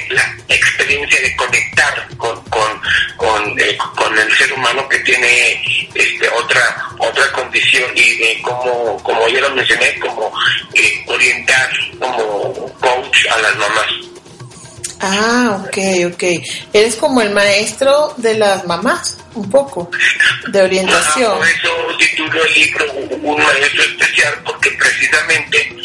la, 0.10 0.36
experiencia 0.50 1.22
de 1.22 1.36
conectar 1.36 2.08
con, 2.18 2.42
con, 2.46 2.82
con, 3.18 3.58
con, 3.96 4.18
el 4.18 4.38
ser 4.38 4.54
humano 4.54 4.88
que 4.90 5.00
tiene 5.00 5.62
este, 5.94 6.28
otra 6.30 6.90
otra 6.98 7.32
condición 7.32 7.92
y 7.96 8.18
de 8.18 8.42
cómo, 8.42 9.02
como 9.04 9.28
ya 9.28 9.42
lo 9.42 9.52
mencioné, 9.52 10.00
como 10.00 10.32
eh, 10.74 11.04
orientar 11.08 11.70
como 12.00 12.74
coach 12.80 13.26
a 13.32 13.38
las 13.42 13.56
mamás. 13.58 14.15
Ah, 15.00 15.64
ok, 15.66 16.14
ok. 16.14 16.24
Eres 16.74 16.96
como 16.96 17.22
el 17.22 17.32
maestro 17.32 18.14
de 18.18 18.38
las 18.38 18.66
mamás, 18.66 19.18
un 19.34 19.50
poco, 19.50 19.92
de 20.48 20.62
orientación. 20.62 21.38
por 21.38 21.48
eso 21.48 21.98
titulo 21.98 22.44
el 22.44 22.54
libro 22.54 22.86
Un 23.22 23.38
maestro 23.38 23.84
especial, 23.84 24.34
porque 24.46 24.72
precisamente 24.72 25.76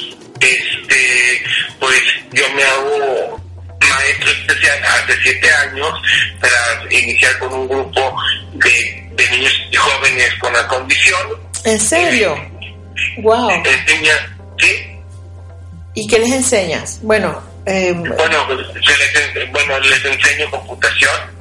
este, 0.40 1.42
pues 1.79 2.01
yo 2.33 2.44
me 2.55 2.62
hago 2.62 3.40
maestro 3.81 4.31
especial 4.31 4.79
hace 4.85 5.14
siete 5.23 5.53
años 5.53 5.92
para 6.40 6.94
iniciar 6.94 7.38
con 7.38 7.53
un 7.53 7.68
grupo 7.68 8.16
de, 8.55 9.09
de 9.12 9.31
niños 9.31 9.53
y 9.70 9.77
jóvenes 9.77 10.35
con 10.40 10.53
la 10.53 10.66
condición. 10.68 11.20
¿En 11.64 11.81
serio? 11.81 12.37
wow. 13.23 13.51
Eh, 13.51 13.62
enseña, 13.66 14.38
¿sí? 14.59 15.01
¿Y 15.94 16.07
qué 16.07 16.18
les 16.18 16.33
enseñas? 16.33 17.01
Bueno, 17.03 17.42
eh, 17.66 17.92
bueno, 17.94 18.46
les, 18.55 19.51
bueno, 19.51 19.79
les 19.81 20.05
enseño 20.05 20.51
computación 20.51 21.40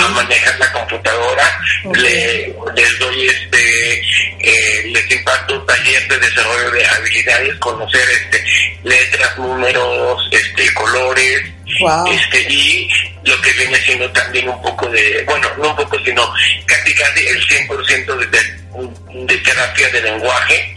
a 0.00 0.08
manejar 0.08 0.58
la 0.58 0.72
computadora, 0.72 1.60
le, 1.92 2.54
les 2.74 2.98
doy 2.98 3.26
este, 3.26 4.00
eh, 4.38 4.82
les 4.86 5.10
imparto 5.10 5.60
taller 5.64 6.08
de 6.08 6.18
desarrollo 6.18 6.70
de 6.70 6.86
habilidades, 6.86 7.54
conocer 7.56 8.08
este, 8.10 8.42
letras, 8.84 9.36
números, 9.36 10.28
este, 10.30 10.72
colores, 10.72 11.42
este, 11.66 12.46
y 12.48 12.88
lo 13.24 13.40
que 13.42 13.52
viene 13.52 13.76
siendo 13.82 14.10
también 14.12 14.48
un 14.48 14.62
poco 14.62 14.88
de, 14.88 15.22
bueno, 15.26 15.46
no 15.58 15.70
un 15.70 15.76
poco, 15.76 15.98
sino 16.04 16.32
casi 16.66 16.94
casi 16.94 17.26
el 17.26 17.40
100% 17.46 18.16
de, 18.16 19.26
de 19.26 19.36
terapia 19.38 19.90
de 19.90 20.02
lenguaje. 20.02 20.74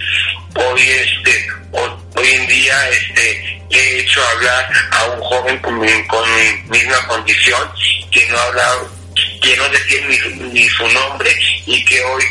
Hoy, 0.55 0.81
este, 0.81 1.47
hoy, 1.71 2.29
en 2.31 2.47
día, 2.47 2.89
este, 2.89 3.61
he 3.71 3.99
hecho 3.99 4.21
hablar 4.35 4.69
a 4.91 5.05
un 5.05 5.21
joven 5.21 5.57
con, 5.59 5.79
con 6.05 6.69
misma 6.69 7.07
condición 7.07 7.69
que 8.11 8.25
no 8.27 8.37
habla, 8.37 8.77
que 9.41 9.57
no 9.57 9.67
decía 9.69 9.99
ni, 10.07 10.43
ni 10.51 10.69
su 10.69 10.87
nombre 10.89 11.35
y 11.65 11.83
que 11.85 12.03
hoy, 12.03 12.23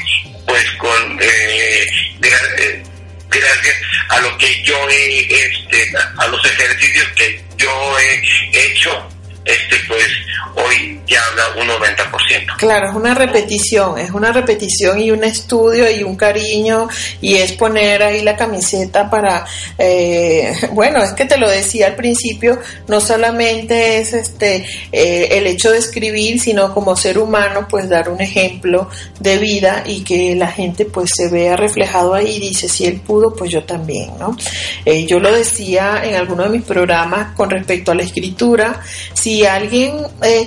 pues, 0.46 0.64
con 0.78 1.18
eh, 1.20 1.86
eh, 2.22 2.82
gracias 3.28 3.76
a 4.08 4.20
lo 4.20 4.38
que 4.38 4.62
yo 4.62 4.88
he, 4.88 5.20
este, 5.20 5.92
a 6.18 6.26
los 6.28 6.44
ejercicios 6.44 7.08
que 7.16 7.42
yo 7.56 7.98
he 7.98 8.66
hecho, 8.66 9.08
este, 9.44 9.76
pues, 9.88 10.06
hoy 10.54 11.00
ya 11.06 11.20
habla 11.30 11.62
un 11.62 11.68
90%. 11.68 12.56
Claro, 12.56 12.88
es 12.90 12.94
una 12.94 13.14
repetición, 13.14 13.98
es 13.98 14.10
una 14.10 14.32
repetición 14.32 15.00
y 15.00 15.10
un 15.10 15.24
estudio 15.24 15.90
y 15.90 16.02
un 16.02 16.16
cariño 16.16 16.88
y 17.20 17.34
es 17.34 17.52
poner 17.52 18.02
ahí 18.02 18.22
la 18.22 18.36
camiseta 18.36 19.10
para, 19.10 19.44
eh, 19.78 20.52
bueno, 20.72 21.02
es 21.02 21.12
que 21.12 21.24
te 21.24 21.36
lo 21.36 21.48
decía 21.48 21.88
al 21.88 21.96
principio, 21.96 22.58
no 22.88 23.00
solamente 23.00 23.98
es 23.98 24.12
este 24.12 24.64
eh, 24.92 25.28
el 25.32 25.46
hecho 25.46 25.70
de 25.70 25.78
escribir, 25.78 26.40
sino 26.40 26.72
como 26.72 26.96
ser 26.96 27.18
humano, 27.18 27.66
pues 27.68 27.88
dar 27.88 28.08
un 28.08 28.20
ejemplo 28.20 28.88
de 29.20 29.38
vida 29.38 29.82
y 29.86 30.04
que 30.04 30.34
la 30.36 30.48
gente 30.48 30.84
pues 30.84 31.10
se 31.14 31.28
vea 31.28 31.56
reflejado 31.56 32.14
ahí 32.14 32.36
y 32.36 32.40
dice, 32.40 32.68
si 32.68 32.86
él 32.86 33.00
pudo, 33.00 33.34
pues 33.34 33.50
yo 33.50 33.64
también, 33.64 34.10
¿no? 34.18 34.36
Eh, 34.84 35.04
yo 35.06 35.18
lo 35.18 35.32
decía 35.32 36.02
en 36.04 36.14
alguno 36.14 36.44
de 36.44 36.50
mis 36.50 36.62
programas 36.62 37.34
con 37.34 37.50
respecto 37.50 37.92
a 37.92 37.94
la 37.94 38.02
escritura, 38.02 38.80
si 39.14 39.31
alguien 39.44 39.96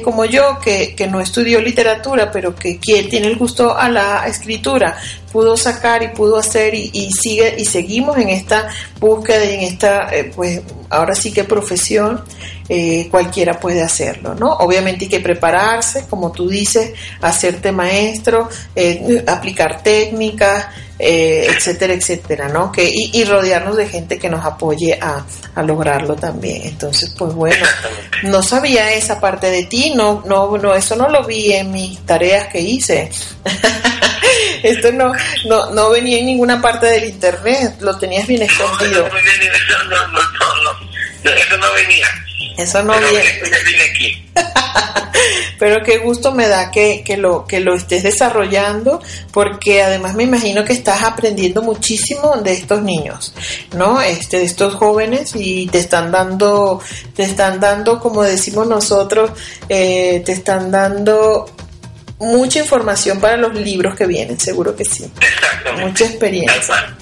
como 0.04 0.26
yo, 0.26 0.60
que, 0.64 0.96
que 0.96 1.08
no 1.08 1.20
estudió 1.20 1.62
literatura, 1.62 2.32
pero 2.32 2.56
que, 2.56 2.80
tiene 2.80 3.28
el 3.28 3.36
gusto 3.36 3.76
a 3.78 3.90
la 3.90 4.28
escritura, 4.28 4.98
pudo 5.36 5.58
sacar 5.58 6.02
y 6.02 6.08
pudo 6.08 6.38
hacer 6.38 6.74
y, 6.74 6.90
y 6.94 7.12
sigue 7.12 7.56
y 7.58 7.66
seguimos 7.66 8.18
en 8.18 8.30
esta 8.30 8.70
búsqueda 9.02 9.44
y 9.44 9.56
en 9.56 9.62
esta, 9.64 10.16
eh, 10.16 10.32
pues 10.34 10.62
ahora 10.90 11.14
sí 11.14 11.34
que 11.34 11.44
profesión, 11.44 12.24
eh, 12.70 13.10
cualquiera 13.12 13.60
puede 13.60 13.84
hacerlo, 13.84 14.34
¿no? 14.34 14.54
Obviamente 14.54 15.06
hay 15.06 15.10
que 15.10 15.20
prepararse, 15.20 16.06
como 16.10 16.32
tú 16.32 16.48
dices, 16.48 16.94
hacerte 17.22 17.74
maestro, 17.74 18.48
eh, 18.76 19.24
aplicar 19.28 19.84
técnicas, 19.84 20.68
eh, 20.98 21.48
etcétera, 21.50 21.94
etcétera, 21.94 22.48
¿no? 22.48 22.72
Que, 22.72 22.90
y, 22.90 23.12
y, 23.12 23.26
rodearnos 23.26 23.76
de 23.76 23.88
gente 23.88 24.18
que 24.18 24.30
nos 24.30 24.46
apoye 24.46 24.98
a, 25.00 25.26
a, 25.54 25.64
lograrlo 25.64 26.16
también. 26.16 26.62
Entonces, 26.64 27.14
pues 27.18 27.34
bueno, 27.34 27.66
no 28.24 28.42
sabía 28.42 28.94
esa 28.94 29.20
parte 29.20 29.52
de 29.52 29.66
ti, 29.66 29.94
no, 29.94 30.24
no, 30.26 30.58
no, 30.58 30.74
eso 30.74 30.96
no 30.96 31.10
lo 31.10 31.26
vi 31.26 31.52
en 31.52 31.72
mis 31.72 32.00
tareas 32.06 32.48
que 32.48 32.62
hice. 32.62 33.12
Esto 34.66 34.92
no, 34.92 35.12
no, 35.48 35.72
no 35.72 35.90
venía 35.90 36.20
en 36.20 36.26
ninguna 36.26 36.62
parte 36.62 36.88
del 36.88 37.06
internet, 37.06 37.76
lo 37.82 37.98
tenías 37.98 38.28
bien 38.28 38.42
escondido. 38.44 39.08
No, 39.90 40.08
no, 40.08 40.08
no, 40.08 40.74
no, 41.24 41.32
eso 41.32 41.58
no 41.58 41.74
venía. 41.74 42.08
Eso 42.58 42.84
no 42.84 42.94
Pero 42.94 43.10
viene. 43.10 43.26
ya 43.26 43.58
vine 43.64 43.84
aquí. 43.84 44.26
Pero 45.60 45.84
qué 45.84 45.98
gusto 46.00 46.34
me 46.34 46.48
da 46.48 46.70
que, 46.72 47.04
que, 47.06 47.18
lo, 47.18 47.46
que 47.46 47.60
lo 47.60 47.76
estés 47.76 48.04
desarrollando, 48.04 49.02
porque 49.32 49.82
además 49.82 50.14
me 50.16 50.24
imagino 50.24 50.66
que 50.66 50.74
estás 50.74 51.04
aprendiendo 51.04 51.62
muchísimo 51.62 52.36
de 52.38 52.54
estos 52.54 52.82
niños, 52.82 53.34
¿no? 53.74 54.02
Este, 54.02 54.40
de 54.40 54.46
estos 54.46 54.76
jóvenes 54.76 55.32
y 55.36 55.68
te 55.68 55.80
están 55.80 56.12
dando, 56.12 56.82
te 57.16 57.24
están 57.24 57.60
dando, 57.60 58.00
como 58.00 58.24
decimos 58.24 58.68
nosotros, 58.68 59.32
eh, 59.70 60.22
te 60.26 60.34
están 60.34 60.72
dando 60.72 61.46
mucha 62.20 62.60
información 62.60 63.20
para 63.20 63.38
los 63.38 63.54
libros 63.56 63.96
que 63.96 64.06
vienen, 64.06 64.40
seguro 64.40 64.76
que 64.76 64.86
sí. 64.86 65.12
Exactamente. 65.20 65.86
Mucha 65.86 66.06
experiencia. 66.06 66.96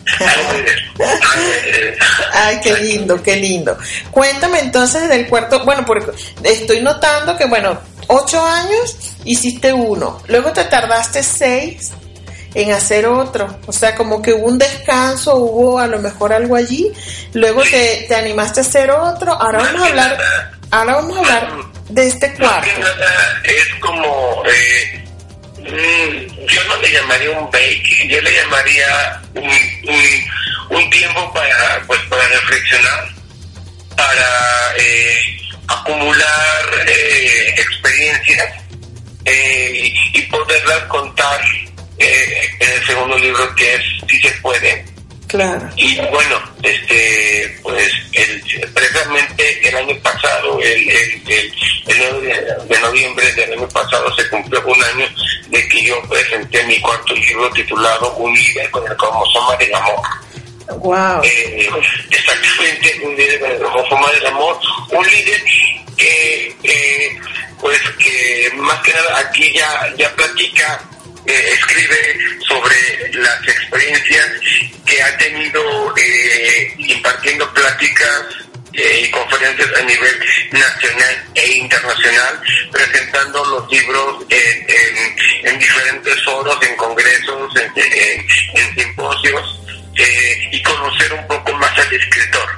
Ay, 2.33 2.59
qué 2.63 2.73
lindo, 2.73 3.21
qué 3.21 3.35
lindo. 3.35 3.77
Cuéntame 4.11 4.59
entonces 4.59 5.07
del 5.09 5.27
cuarto, 5.27 5.63
bueno, 5.65 5.85
porque 5.85 6.11
estoy 6.43 6.81
notando 6.81 7.37
que, 7.37 7.45
bueno, 7.45 7.79
ocho 8.07 8.43
años 8.43 8.97
hiciste 9.23 9.71
uno, 9.71 10.21
luego 10.27 10.51
te 10.51 10.63
tardaste 10.65 11.23
seis 11.23 11.91
en 12.55 12.71
hacer 12.71 13.07
otro, 13.07 13.59
o 13.65 13.71
sea, 13.71 13.95
como 13.95 14.21
que 14.21 14.33
hubo 14.33 14.47
un 14.47 14.59
descanso, 14.59 15.35
hubo 15.37 15.79
a 15.79 15.87
lo 15.87 15.99
mejor 15.99 16.33
algo 16.33 16.55
allí, 16.55 16.91
luego 17.33 17.63
te, 17.63 18.05
te 18.07 18.15
animaste 18.15 18.59
a 18.59 18.63
hacer 18.63 18.91
otro, 18.91 19.33
ahora 19.33 19.59
vamos 19.59 19.81
a 19.81 19.85
hablar, 19.87 20.17
ahora 20.69 20.95
vamos 20.95 21.17
a 21.17 21.19
hablar 21.19 21.72
de 21.89 22.07
este 22.07 22.33
cuarto. 22.33 22.69
Es 23.43 23.67
como, 23.79 24.43
eh, 24.45 25.03
yo 25.57 26.63
no 26.67 26.77
le 26.81 26.91
llamaría 26.91 27.31
un 27.31 27.49
break, 27.49 28.07
yo 28.07 28.21
le 28.21 28.33
llamaría 28.33 29.21
un, 29.35 29.43
un, 29.43 30.77
un 30.77 30.89
tiempo 30.89 31.33
para, 31.33 31.81
pues, 31.87 31.99
para 32.09 32.27
reflexionar, 32.27 33.09
para 33.95 34.73
eh, 34.77 35.37
acumular 35.67 36.85
eh, 36.87 37.55
experiencias 37.57 38.53
eh, 39.25 39.93
y 40.13 40.21
poderlas 40.23 40.83
contar 40.83 41.41
eh, 41.99 42.49
en 42.59 42.69
el 42.69 42.85
segundo 42.85 43.17
libro 43.17 43.55
que 43.55 43.75
es 43.75 43.81
Si 44.09 44.19
se 44.19 44.31
puede. 44.41 44.92
Claro. 45.33 45.67
Y 45.77 45.95
bueno, 46.11 46.39
este, 46.61 47.57
pues 47.63 47.91
el, 48.11 48.69
precisamente 48.71 49.67
el 49.67 49.75
año 49.77 49.99
pasado, 50.03 50.59
el, 50.59 50.87
el, 50.87 51.23
el, 51.27 51.53
el 51.87 51.97
9 52.11 52.21
de, 52.21 52.75
de, 52.75 52.79
noviembre 52.81 53.31
del 53.31 53.53
año 53.53 53.67
pasado, 53.69 54.15
se 54.15 54.29
cumplió 54.29 54.63
un 54.63 54.83
año 54.83 55.07
de 55.47 55.67
que 55.69 55.85
yo 55.85 55.99
presenté 56.03 56.63
mi 56.65 56.79
cuarto 56.81 57.15
libro 57.15 57.49
titulado 57.49 58.13
Un 58.17 58.31
líder 58.35 58.69
con 58.69 58.85
el 58.85 58.95
cromosoma 58.95 59.55
del 59.55 59.73
amor. 59.73 60.01
Wow. 60.77 61.23
Eh, 61.23 61.67
exactamente, 62.11 63.01
un 63.03 63.15
líder 63.15 63.39
con 63.39 63.51
el 63.53 63.57
cromosoma 63.57 64.11
del 64.11 64.27
amor, 64.27 64.59
un 64.91 65.07
líder 65.07 65.43
que, 65.97 66.55
eh, 66.61 67.19
pues 67.59 67.81
que 67.97 68.51
más 68.57 68.79
que 68.83 68.93
nada 68.93 69.17
aquí 69.17 69.51
ya, 69.51 69.91
ya 69.97 70.15
platica 70.15 70.79
eh, 71.25 71.49
escribe 71.53 72.17
sobre 72.47 73.11
las 73.13 73.47
experiencias 73.47 74.27
que 74.85 75.01
ha 75.01 75.17
tenido 75.17 75.93
eh, 75.97 76.73
impartiendo 76.77 77.51
pláticas 77.53 78.23
eh, 78.73 79.03
y 79.05 79.11
conferencias 79.11 79.69
a 79.77 79.81
nivel 79.83 80.19
nacional 80.51 81.23
e 81.35 81.57
internacional, 81.57 82.41
presentando 82.71 83.45
los 83.45 83.71
libros 83.71 84.25
en, 84.29 84.65
en, 84.67 85.47
en 85.47 85.59
diferentes 85.59 86.23
foros, 86.23 86.57
en 86.63 86.75
congresos, 86.75 87.55
en, 87.55 88.27
en 88.55 88.75
simposios. 88.75 89.59
Y 90.51 90.61
conocer 90.63 91.13
un 91.13 91.27
poco 91.27 91.53
más 91.53 91.77
al 91.77 91.93
escritor, 91.93 92.49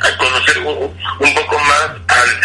a 0.00 0.16
conocer 0.16 0.58
un, 0.58 0.96
un 1.18 1.34
poco 1.34 1.58
más 1.58 1.90
al, 2.06 2.40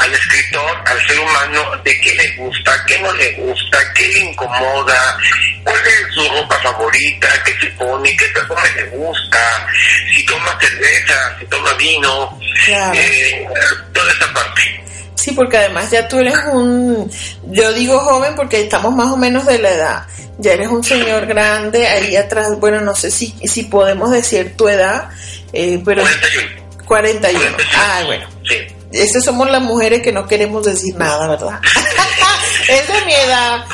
al 0.00 0.14
escritor, 0.14 0.82
al 0.86 1.06
ser 1.06 1.20
humano, 1.20 1.76
de 1.84 2.00
qué 2.00 2.14
le 2.14 2.36
gusta, 2.36 2.72
qué 2.86 2.98
no 3.00 3.12
le 3.12 3.32
gusta, 3.32 3.78
qué 3.94 4.08
le 4.08 4.20
incomoda, 4.20 5.18
cuál 5.62 5.76
es 5.86 6.14
su 6.14 6.28
ropa 6.30 6.58
favorita, 6.62 7.28
qué 7.44 7.52
se 7.60 7.66
pone, 7.72 8.16
qué 8.16 8.26
perfume 8.28 8.62
le 8.76 8.84
gusta, 8.96 9.66
si 10.14 10.24
toma 10.24 10.58
cerveza, 10.58 11.36
si 11.38 11.44
toma 11.46 11.72
vino, 11.74 12.38
claro. 12.64 12.94
eh, 12.98 13.46
toda 13.92 14.10
esa 14.10 14.32
parte. 14.32 14.84
Sí, 15.16 15.32
porque 15.32 15.58
además 15.58 15.90
ya 15.90 16.08
tú 16.08 16.18
eres 16.18 16.38
un, 16.50 17.10
yo 17.48 17.72
digo 17.74 17.98
joven 18.00 18.34
porque 18.34 18.62
estamos 18.62 18.94
más 18.94 19.12
o 19.12 19.18
menos 19.18 19.44
de 19.44 19.58
la 19.58 19.70
edad, 19.70 20.06
ya 20.38 20.54
eres 20.54 20.68
un 20.68 20.82
señor 20.82 21.26
grande, 21.26 21.86
ahí 21.86 22.16
atrás, 22.16 22.58
bueno, 22.58 22.80
no 22.80 22.94
sé 22.94 23.10
si, 23.10 23.34
si 23.44 23.64
podemos 23.64 24.10
decir 24.10 24.56
tu 24.56 24.66
edad, 24.66 25.10
eh, 25.52 25.82
pero... 25.84 26.02
41. 26.02 26.86
41. 26.86 27.56
41. 27.56 27.56
Ah, 27.76 28.02
bueno. 28.06 28.26
Sí. 28.48 28.79
Esas 28.92 29.24
somos 29.24 29.50
las 29.50 29.62
mujeres 29.62 30.02
que 30.02 30.12
no 30.12 30.26
queremos 30.26 30.64
decir 30.64 30.96
nada, 30.96 31.28
¿verdad? 31.28 31.60
es 32.68 32.88
de 32.88 33.04
mi 33.06 33.14
edad, 33.14 33.64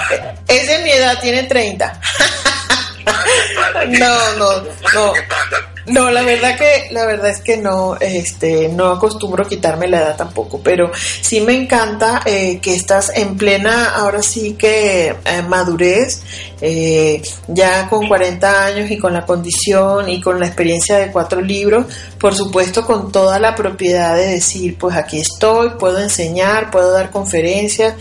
es 0.49 0.67
de 0.67 0.79
mi 0.81 0.91
edad, 0.91 1.19
tiene 1.21 1.45
30. 1.45 2.01
no, 3.89 4.35
no, 4.35 4.63
no. 4.95 5.13
No, 5.87 6.11
la 6.11 6.23
verdad 6.23 6.59
que 6.59 6.93
la 6.93 7.07
verdad 7.07 7.31
es 7.31 7.41
que 7.41 7.59
no, 7.59 7.97
este, 8.01 8.69
no 8.69 8.89
acostumbro 8.89 9.47
quitarme 9.47 9.87
la 9.87 9.99
edad 9.99 10.17
tampoco, 10.17 10.61
pero 10.63 10.91
sí 11.21 11.41
me 11.41 11.55
encanta 11.55 12.23
eh, 12.27 12.59
que 12.61 12.75
estás 12.75 13.13
en 13.15 13.37
plena, 13.37 13.95
ahora 13.95 14.21
sí 14.21 14.55
que 14.55 15.15
eh, 15.25 15.43
madurez, 15.49 16.23
eh, 16.61 17.23
ya 17.47 17.89
con 17.89 18.09
40 18.09 18.67
años 18.67 18.91
y 18.91 18.99
con 18.99 19.13
la 19.13 19.25
condición 19.25 20.09
y 20.09 20.21
con 20.21 20.41
la 20.41 20.47
experiencia 20.47 20.99
de 20.99 21.13
cuatro 21.13 21.41
libros, 21.41 21.87
por 22.19 22.35
supuesto 22.35 22.85
con 22.85 23.13
toda 23.13 23.39
la 23.39 23.55
propiedad 23.55 24.17
de 24.17 24.27
decir, 24.27 24.77
pues 24.79 24.97
aquí 24.97 25.21
estoy, 25.21 25.71
puedo 25.79 26.01
enseñar, 26.01 26.73
puedo 26.73 26.91
dar 26.91 27.11
conferencias, 27.11 27.95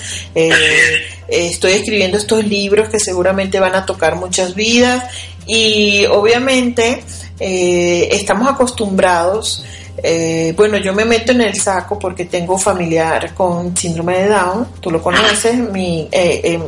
estoy 1.27 1.73
escribiendo 1.73 2.17
estos 2.17 2.43
libros 2.43 2.89
que 2.89 2.99
seguramente 2.99 3.59
van 3.59 3.75
a 3.75 3.85
tocar 3.85 4.15
muchas 4.15 4.55
vidas 4.55 5.03
y 5.45 6.05
obviamente 6.05 7.03
eh, 7.39 8.09
estamos 8.11 8.47
acostumbrados, 8.49 9.63
eh, 10.01 10.53
bueno, 10.55 10.77
yo 10.77 10.93
me 10.93 11.05
meto 11.05 11.31
en 11.31 11.41
el 11.41 11.55
saco 11.55 11.97
porque 11.99 12.25
tengo 12.25 12.57
familiar 12.57 13.33
con 13.33 13.75
síndrome 13.75 14.19
de 14.19 14.29
Down, 14.29 14.67
tú 14.79 14.91
lo 14.91 15.01
conoces, 15.01 15.55
mi 15.57 16.07
eh, 16.11 16.59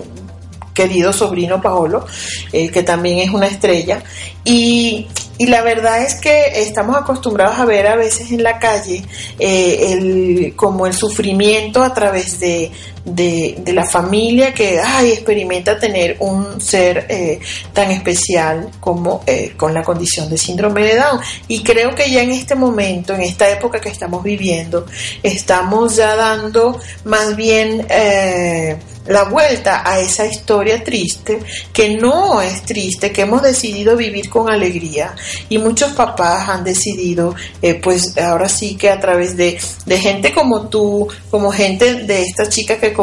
querido 0.73 1.11
sobrino 1.11 1.61
Paolo, 1.61 2.05
que 2.51 2.83
también 2.83 3.19
es 3.19 3.29
una 3.31 3.47
estrella, 3.47 4.03
y, 4.43 5.07
y, 5.38 5.47
la 5.47 5.62
verdad 5.62 6.04
es 6.04 6.15
que 6.15 6.62
estamos 6.62 6.95
acostumbrados 6.95 7.60
a 7.60 7.65
ver 7.65 7.88
a 7.88 7.95
veces 7.95 8.32
en 8.32 8.43
la 8.43 8.60
calle 8.60 9.04
el, 9.39 10.54
como 10.56 10.88
el 10.88 10.93
sufrimiento 10.93 11.84
a 11.84 11.93
través 11.93 12.39
de, 12.39 12.71
de, 13.08 13.56
de, 13.60 13.73
la 13.73 13.86
familia 13.86 14.54
que 14.54 14.80
ay, 14.80 15.12
experimenta 15.12 15.80
tener 15.80 16.17
un 16.19 16.60
ser 16.60 17.06
eh, 17.10 17.39
tan 17.73 17.89
especial 17.91 18.69
como 18.80 19.23
eh, 19.26 19.54
con 19.56 19.73
la 19.73 19.82
condición 19.82 20.30
de 20.30 20.38
síndrome 20.38 20.84
de 20.84 20.95
Down. 20.97 21.21
Y 21.47 21.63
creo 21.63 21.95
que 21.95 22.10
ya 22.12 22.21
en 22.21 22.32
este 22.32 22.56
momento, 22.56 23.13
en 23.13 23.21
esta 23.21 23.50
época 23.50 23.80
que 23.80 23.89
estamos 23.89 24.23
viviendo, 24.23 24.86
estamos 25.23 25.95
ya 25.95 26.15
dando 26.15 26.80
más 27.06 27.36
bien 27.36 27.86
eh, 27.89 28.78
la 29.07 29.23
vuelta 29.23 29.81
a 29.85 29.99
esa 29.99 30.25
historia 30.25 30.83
triste, 30.83 31.39
que 31.73 31.95
no 31.97 32.41
es 32.41 32.63
triste, 32.63 33.11
que 33.11 33.21
hemos 33.21 33.41
decidido 33.41 33.95
vivir 33.95 34.29
con 34.29 34.49
alegría. 34.49 35.15
Y 35.49 35.57
muchos 35.57 35.91
papás 35.93 36.49
han 36.49 36.63
decidido, 36.63 37.35
pues 37.81 38.17
ahora 38.17 38.49
sí 38.49 38.75
que 38.75 38.89
a 38.89 38.99
través 38.99 39.35
de, 39.35 39.59
de 39.85 39.97
gente 39.97 40.33
como 40.33 40.67
tú, 40.67 41.07
como 41.29 41.51
gente 41.51 41.95
de 42.03 42.23
esta 42.23 42.49
chica 42.49 42.77
que, 42.77 42.93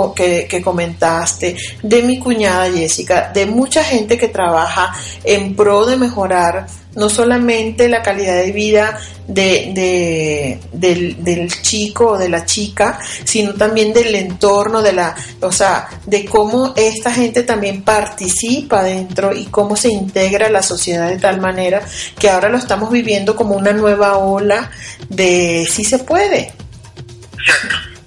que, 0.49 0.63
comentaste, 0.63 1.57
de 1.83 2.03
mi 2.03 2.19
cuñada 2.19 2.71
Jessica, 2.71 3.31
de 3.33 3.47
mucha 3.47 3.83
gente 3.85 4.17
que 4.19 4.29
trabaja 4.29 4.95
en 5.23 5.55
pro 5.55 5.87
de 5.87 5.97
mejorar 5.97 6.67
no 6.97 7.09
solamente 7.09 7.89
la 7.89 8.03
calidad 8.03 8.37
de 8.37 8.53
vida 8.53 8.99
de, 9.27 9.73
de- 9.75 10.59
del, 10.73 11.25
del 11.25 11.63
chico 11.63 12.09
o 12.13 12.19
de 12.19 12.29
la 12.29 12.45
chica, 12.45 12.99
sino 13.25 13.55
también 13.55 13.93
del 13.93 14.15
entorno, 14.15 14.83
de 14.83 14.93
la, 14.93 15.15
o 15.41 15.51
sea, 15.51 15.89
de 16.07 16.25
cómo 16.25 16.73
esta 16.77 17.11
gente 17.13 17.43
también 17.43 17.83
participa 17.83 18.83
dentro 18.83 19.35
y 19.35 19.47
cómo 19.47 19.77
se 19.77 19.89
integra 19.89 20.47
a 20.47 20.51
la 20.51 20.63
sociedad 20.63 21.09
de 21.09 21.19
tal 21.19 21.41
manera 21.41 21.83
que 22.19 22.29
ahora 22.31 22.49
lo 22.49 22.59
estamos 22.59 22.91
viviendo 22.91 23.35
como 23.35 23.55
una 23.57 23.73
nueva 23.73 24.19
ola 24.19 24.71
de 25.09 25.67
sí 25.71 25.85
se 25.85 25.99
puede. 26.01 26.53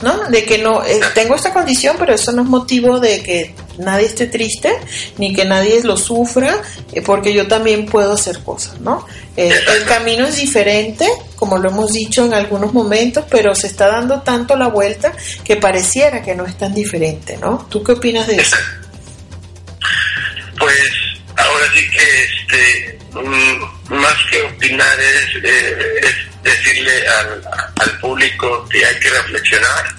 ¿no? 0.01 0.29
De 0.29 0.43
que 0.45 0.59
no, 0.59 0.83
eh, 0.85 0.99
tengo 1.15 1.35
esta 1.35 1.51
condición, 1.53 1.95
pero 1.97 2.13
eso 2.13 2.31
no 2.31 2.43
es 2.43 2.47
motivo 2.47 2.99
de 2.99 3.23
que 3.23 3.55
nadie 3.77 4.05
esté 4.05 4.27
triste, 4.27 4.71
ni 5.17 5.33
que 5.33 5.45
nadie 5.45 5.81
lo 5.83 5.97
sufra, 5.97 6.61
eh, 6.93 7.01
porque 7.01 7.33
yo 7.33 7.47
también 7.47 7.85
puedo 7.85 8.13
hacer 8.13 8.39
cosas, 8.39 8.79
¿no? 8.79 9.05
Eh, 9.35 9.53
el 9.75 9.85
camino 9.85 10.25
es 10.25 10.37
diferente, 10.37 11.07
como 11.35 11.57
lo 11.57 11.69
hemos 11.69 11.91
dicho 11.91 12.25
en 12.25 12.33
algunos 12.33 12.73
momentos, 12.73 13.25
pero 13.29 13.53
se 13.53 13.67
está 13.67 13.87
dando 13.87 14.21
tanto 14.21 14.55
la 14.55 14.67
vuelta 14.67 15.13
que 15.43 15.55
pareciera 15.57 16.21
que 16.21 16.35
no 16.35 16.45
es 16.45 16.57
tan 16.57 16.73
diferente, 16.73 17.37
¿no? 17.37 17.67
¿Tú 17.69 17.83
qué 17.83 17.93
opinas 17.93 18.27
de 18.27 18.37
eso? 18.37 18.57
Pues 20.57 20.79
ahora 21.35 21.65
sí 21.73 21.87
que 21.91 22.23
este 22.23 22.99
mm, 23.13 23.93
más 23.93 24.15
que 24.31 24.41
opinar 24.41 24.99
es, 24.99 25.43
eh, 25.43 25.99
es 26.01 26.43
decirle 26.43 27.07
al, 27.07 27.41
al 27.79 27.99
público 27.99 28.67
que 28.69 28.83
hay 28.83 28.99
que 28.99 29.09
reflexionar, 29.09 29.95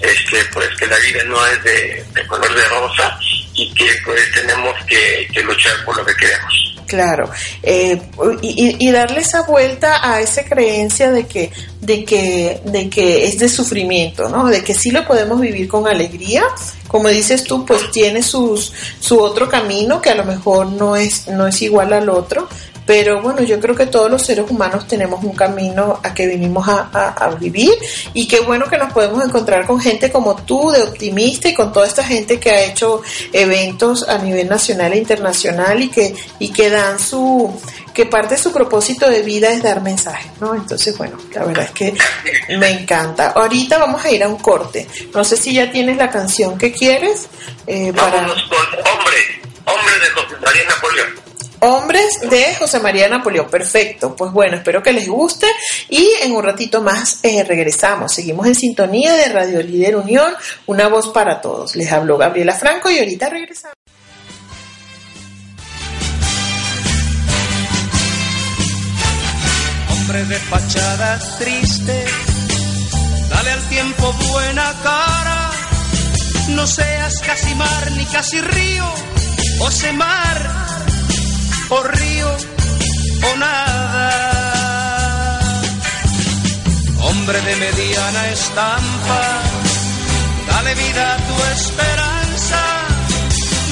este 0.00 0.44
pues 0.52 0.68
que 0.78 0.86
la 0.86 0.96
vida 0.98 1.22
no 1.26 1.44
es 1.46 1.62
de, 1.64 2.04
color 2.26 2.54
de 2.54 2.64
rosa 2.68 3.18
y 3.54 3.72
que 3.74 3.86
pues 4.04 4.20
tenemos 4.34 4.74
que, 4.86 5.28
luchar 5.42 5.84
por 5.84 5.96
lo 5.96 6.04
que 6.04 6.14
queremos. 6.14 6.52
Claro, 6.86 7.28
eh, 7.64 8.00
y, 8.42 8.66
y- 8.68 8.76
y 8.88 8.92
darle 8.92 9.20
esa 9.20 9.42
vuelta 9.42 9.98
a 10.08 10.20
esa 10.20 10.44
creencia 10.44 11.10
de 11.10 11.26
que, 11.26 11.50
de 11.80 12.04
que, 12.04 12.60
de 12.64 12.88
que 12.88 13.26
es 13.26 13.38
de 13.40 13.48
sufrimiento, 13.48 14.28
¿no? 14.28 14.46
De 14.46 14.62
que 14.62 14.72
sí 14.72 14.92
lo 14.92 15.04
podemos 15.04 15.40
vivir 15.40 15.66
con 15.66 15.88
alegría. 15.88 16.44
Como 16.86 17.08
dices 17.08 17.42
tú, 17.42 17.66
pues 17.66 17.90
tiene 17.90 18.22
sus, 18.22 18.72
su 19.00 19.18
otro 19.20 19.48
camino 19.48 20.00
que 20.00 20.10
a 20.10 20.14
lo 20.14 20.24
mejor 20.24 20.68
no 20.68 20.94
es, 20.94 21.26
no 21.26 21.48
es 21.48 21.60
igual 21.62 21.92
al 21.92 22.08
otro. 22.08 22.48
Pero 22.86 23.20
bueno, 23.20 23.42
yo 23.42 23.58
creo 23.60 23.74
que 23.74 23.86
todos 23.86 24.08
los 24.10 24.22
seres 24.22 24.48
humanos 24.48 24.86
tenemos 24.86 25.22
un 25.24 25.34
camino 25.34 25.98
a 26.02 26.14
que 26.14 26.26
vinimos 26.26 26.68
a, 26.68 26.88
a- 26.92 27.08
a 27.24 27.30
vivir 27.34 27.72
y 28.14 28.28
qué 28.28 28.40
bueno 28.40 28.66
que 28.70 28.78
nos 28.78 28.92
podemos 28.92 29.24
encontrar 29.24 29.66
con 29.66 29.80
gente 29.80 30.10
como 30.12 30.36
tú, 30.36 30.70
de 30.70 30.82
optimista 30.82 31.48
y 31.48 31.54
con 31.54 31.72
toda 31.72 31.86
esta 31.86 32.04
gente 32.04 32.38
que 32.38 32.50
ha 32.50 32.64
hecho 32.64 33.02
eventos 33.32 34.08
a 34.08 34.18
nivel 34.18 34.48
nacional 34.48 34.92
e 34.92 34.98
internacional 34.98 35.82
y 35.82 35.88
que, 35.88 36.14
y 36.38 36.52
que 36.52 36.70
dan 36.70 36.98
su, 36.98 37.60
que 37.92 38.06
parte 38.06 38.36
de 38.36 38.40
su 38.40 38.52
propósito 38.52 39.08
de 39.10 39.22
vida 39.22 39.50
es 39.50 39.62
dar 39.62 39.80
mensajes, 39.82 40.30
¿no? 40.40 40.54
Entonces, 40.54 40.96
bueno, 40.96 41.18
la 41.34 41.44
verdad 41.44 41.64
es 41.64 41.70
que 41.72 41.94
me 42.58 42.70
encanta. 42.70 43.30
Ahorita 43.30 43.78
vamos 43.78 44.04
a 44.04 44.10
ir 44.10 44.22
a 44.22 44.28
un 44.28 44.36
corte. 44.38 44.86
No 45.12 45.24
sé 45.24 45.36
si 45.36 45.52
ya 45.54 45.70
tienes 45.72 45.96
la 45.96 46.08
canción 46.10 46.56
que 46.56 46.72
quieres 46.72 47.26
eh, 47.66 47.92
para... 47.94 48.12
Vámonos 48.22 48.42
con 48.44 48.58
Hombre, 48.58 49.16
Hombre 49.64 49.94
de 50.00 50.10
José 50.14 50.36
María 50.44 50.62
Napoleón. 50.68 51.25
Hombres 51.66 52.20
de 52.30 52.54
José 52.54 52.80
María 52.80 53.08
Napoleón. 53.08 53.48
Perfecto. 53.48 54.14
Pues 54.14 54.32
bueno, 54.32 54.56
espero 54.56 54.82
que 54.82 54.92
les 54.92 55.08
guste 55.08 55.46
y 55.88 56.08
en 56.22 56.32
un 56.32 56.42
ratito 56.42 56.82
más 56.82 57.20
eh, 57.22 57.44
regresamos. 57.44 58.14
Seguimos 58.14 58.46
en 58.46 58.54
sintonía 58.54 59.14
de 59.14 59.28
Radio 59.28 59.62
Líder 59.62 59.96
Unión, 59.96 60.32
una 60.66 60.88
voz 60.88 61.08
para 61.08 61.40
todos. 61.40 61.76
Les 61.76 61.90
habló 61.90 62.16
Gabriela 62.16 62.54
Franco 62.54 62.90
y 62.90 62.98
ahorita 62.98 63.28
regresamos. 63.28 63.76
hombre 70.06 70.24
de 70.26 70.36
fachada 70.36 71.18
triste, 71.36 72.04
dale 73.28 73.50
al 73.50 73.68
tiempo 73.68 74.12
buena 74.30 74.72
cara, 74.84 75.50
no 76.50 76.64
seas 76.64 77.18
casi 77.26 77.52
mar 77.56 77.90
ni 77.90 78.04
casi 78.04 78.40
río, 78.40 78.84
o 79.58 79.70
se 79.70 79.92
mar, 79.94 80.85
o 81.68 81.82
río, 81.82 82.36
o 83.22 83.36
nada. 83.36 84.10
Hombre 87.02 87.40
de 87.40 87.56
mediana 87.56 88.28
estampa, 88.30 89.22
dale 90.48 90.74
vida 90.74 91.14
a 91.14 91.16
tu 91.16 91.36
esperanza, 91.56 92.62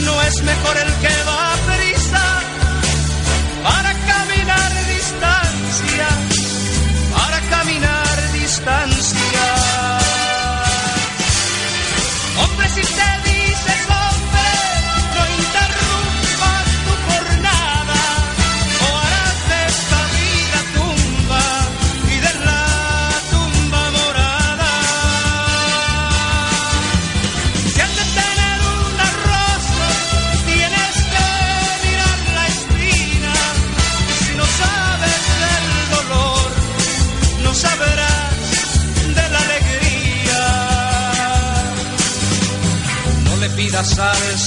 no 0.06 0.22
es 0.22 0.42
mejor 0.42 0.76
el 0.76 0.92
que 1.02 1.14
va 1.28 1.52
a 1.52 1.56
prisa 1.70 2.24
para 3.62 3.92
caminar 4.12 4.72
distancia, 4.96 6.08
para 7.16 7.40
caminar 7.50 8.32
distancia. 8.32 9.03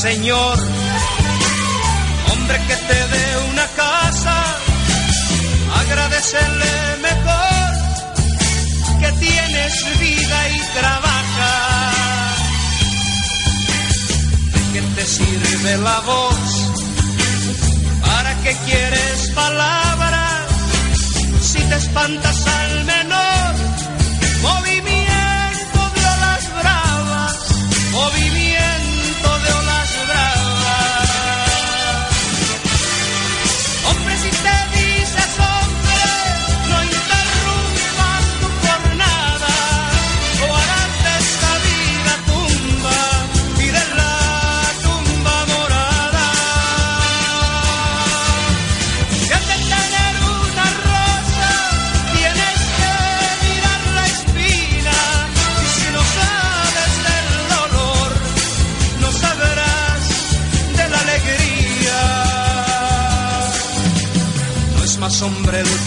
Señor, 0.01 0.57
hombre, 2.31 2.57
que 2.67 2.75
te 2.75 3.07
dé 3.13 3.37
una 3.51 3.65
casa. 3.75 4.35
Agradecele 5.81 6.97
mejor 7.01 7.69
que 9.01 9.11
tienes 9.25 9.99
vida 9.99 10.49
y 10.49 10.59
trabaja. 10.79 11.91
¿De 14.53 14.61
qué 14.73 14.81
te 14.95 15.05
sirve 15.07 15.77
la 15.77 15.99
voz? 16.01 16.71
¿Para 18.05 18.35
qué 18.43 18.55
quieres 18.67 19.31
palabras? 19.33 20.45
Si 21.41 21.59
te 21.59 21.75
espantas 21.75 22.45
al 22.45 22.85
menor 22.85 23.55
movimiento 24.43 25.79
de 25.95 26.01
olas 26.15 26.43
bravas, 26.61 27.35
movimiento 27.93 28.46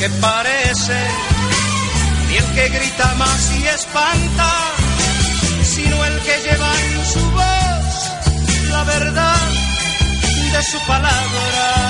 que 0.00 0.08
parece, 0.08 0.98
ni 2.28 2.36
el 2.38 2.44
que 2.54 2.68
grita 2.70 3.14
más 3.16 3.52
y 3.52 3.66
espanta, 3.66 4.50
sino 5.62 6.04
el 6.06 6.18
que 6.22 6.36
lleva 6.38 6.72
en 6.80 7.04
su 7.04 7.30
voz 7.32 8.70
la 8.70 8.84
verdad 8.84 9.48
de 10.52 10.62
su 10.62 10.78
palabra. 10.86 11.89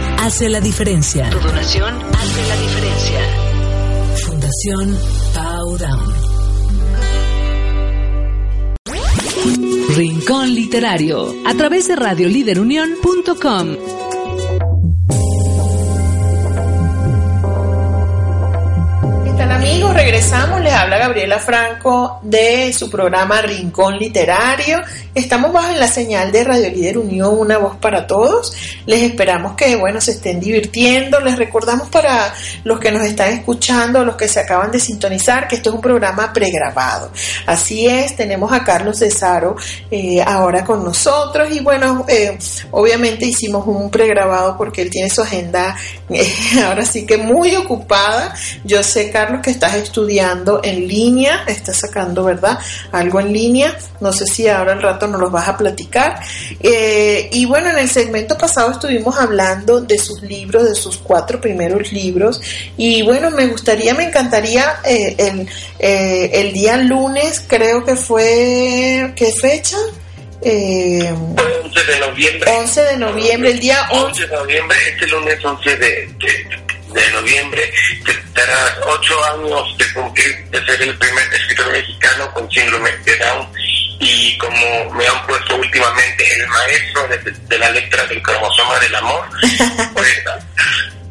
hace 0.21 0.47
la 0.49 0.61
diferencia. 0.61 1.29
Tu 1.31 1.39
donación 1.39 1.99
hace 2.13 2.47
la 2.47 2.55
diferencia. 2.61 3.19
Fundación 4.23 4.95
Powdown. 5.33 6.13
Rincón 9.95 10.53
Literario 10.53 11.33
a 11.45 11.55
través 11.55 11.87
de 11.87 11.95
radioliderunión.com. 11.95 14.00
Gabriela 21.01 21.39
Franco 21.39 22.19
de 22.21 22.71
su 22.73 22.87
programa 22.87 23.41
Rincón 23.41 23.97
Literario. 23.97 24.77
Estamos 25.15 25.51
bajo 25.51 25.73
la 25.73 25.87
señal 25.87 26.31
de 26.31 26.43
Radio 26.43 26.69
Líder 26.69 26.99
Unión, 26.99 27.39
una 27.39 27.57
voz 27.57 27.75
para 27.77 28.05
todos. 28.05 28.53
Les 28.85 29.01
esperamos 29.01 29.55
que, 29.55 29.75
bueno, 29.77 29.99
se 29.99 30.11
estén 30.11 30.39
divirtiendo. 30.39 31.19
Les 31.19 31.39
recordamos 31.39 31.89
para 31.89 32.31
los 32.63 32.79
que 32.79 32.91
nos 32.91 33.03
están 33.03 33.33
escuchando, 33.33 34.05
los 34.05 34.15
que 34.15 34.27
se 34.27 34.41
acaban 34.41 34.71
de 34.71 34.79
sintonizar, 34.79 35.47
que 35.47 35.55
esto 35.55 35.69
es 35.69 35.75
un 35.75 35.81
programa 35.81 36.31
pregrabado. 36.31 37.11
Así 37.47 37.87
es, 37.87 38.15
tenemos 38.15 38.53
a 38.53 38.63
Carlos 38.63 38.99
Cesaro 38.99 39.55
eh, 39.89 40.21
ahora 40.21 40.63
con 40.63 40.83
nosotros 40.83 41.49
y 41.51 41.61
bueno, 41.61 42.05
eh, 42.07 42.37
obviamente 42.69 43.25
hicimos 43.25 43.65
un 43.65 43.89
pregrabado 43.89 44.55
porque 44.55 44.83
él 44.83 44.91
tiene 44.91 45.09
su 45.09 45.23
agenda 45.23 45.75
eh, 46.11 46.31
ahora 46.63 46.85
sí 46.85 47.07
que 47.07 47.17
muy 47.17 47.55
ocupada. 47.55 48.35
Yo 48.63 48.83
sé, 48.83 49.09
Carlos, 49.09 49.41
que 49.41 49.49
estás 49.49 49.73
estudiando 49.73 50.61
en 50.63 50.90
línea, 50.91 51.43
estás 51.47 51.79
sacando, 51.79 52.23
¿verdad? 52.23 52.59
Algo 52.91 53.19
en 53.19 53.31
línea. 53.31 53.77
No 53.99 54.11
sé 54.11 54.25
si 54.25 54.47
ahora 54.47 54.73
al 54.73 54.81
rato 54.81 55.07
nos 55.07 55.21
los 55.21 55.31
vas 55.31 55.47
a 55.47 55.57
platicar. 55.57 56.19
Eh, 56.59 57.29
y 57.31 57.45
bueno, 57.45 57.69
en 57.69 57.77
el 57.77 57.89
segmento 57.89 58.37
pasado 58.37 58.71
estuvimos 58.71 59.17
hablando 59.17 59.81
de 59.81 59.97
sus 59.97 60.21
libros, 60.21 60.67
de 60.67 60.75
sus 60.75 60.97
cuatro 60.97 61.39
primeros 61.39 61.91
libros. 61.91 62.41
Y 62.77 63.01
bueno, 63.03 63.31
me 63.31 63.47
gustaría, 63.47 63.93
me 63.93 64.03
encantaría 64.03 64.79
eh, 64.83 65.15
el, 65.17 65.47
eh, 65.79 66.29
el 66.33 66.53
día 66.53 66.77
lunes, 66.77 67.43
creo 67.47 67.83
que 67.83 67.95
fue, 67.95 69.13
¿qué 69.15 69.31
fecha? 69.31 69.77
Eh, 70.43 71.13
11 71.13 71.91
de 71.91 71.99
noviembre. 71.99 72.51
11 72.51 72.81
de 72.81 72.97
noviembre, 72.97 73.51
el 73.51 73.59
día 73.59 73.87
11, 73.91 74.27
de 74.27 74.35
noviembre, 74.35 74.77
este 74.89 75.07
lunes 75.07 75.45
11 75.45 75.77
de, 75.77 75.87
de 76.17 76.70
noviembre, 77.11 77.71
tendrás 78.05 78.77
ocho 78.85 79.23
años 79.33 79.77
de 79.77 79.93
cumplir 79.93 80.45
de 80.49 80.65
ser 80.65 80.81
el 80.81 80.97
primer 80.97 81.33
escritor 81.33 81.71
mexicano 81.71 82.33
con 82.33 82.51
síndrome 82.51 82.91
de 83.05 83.17
Down 83.17 83.47
y 83.99 84.37
como 84.37 84.91
me 84.93 85.05
han 85.05 85.27
puesto 85.27 85.55
últimamente 85.55 86.25
el 86.35 86.47
maestro 86.47 87.07
de, 87.07 87.57
la 87.59 87.69
letra 87.69 88.05
del 88.07 88.21
cromosoma 88.21 88.79
del 88.79 88.95
amor, 88.95 89.29
pues, 89.93 90.23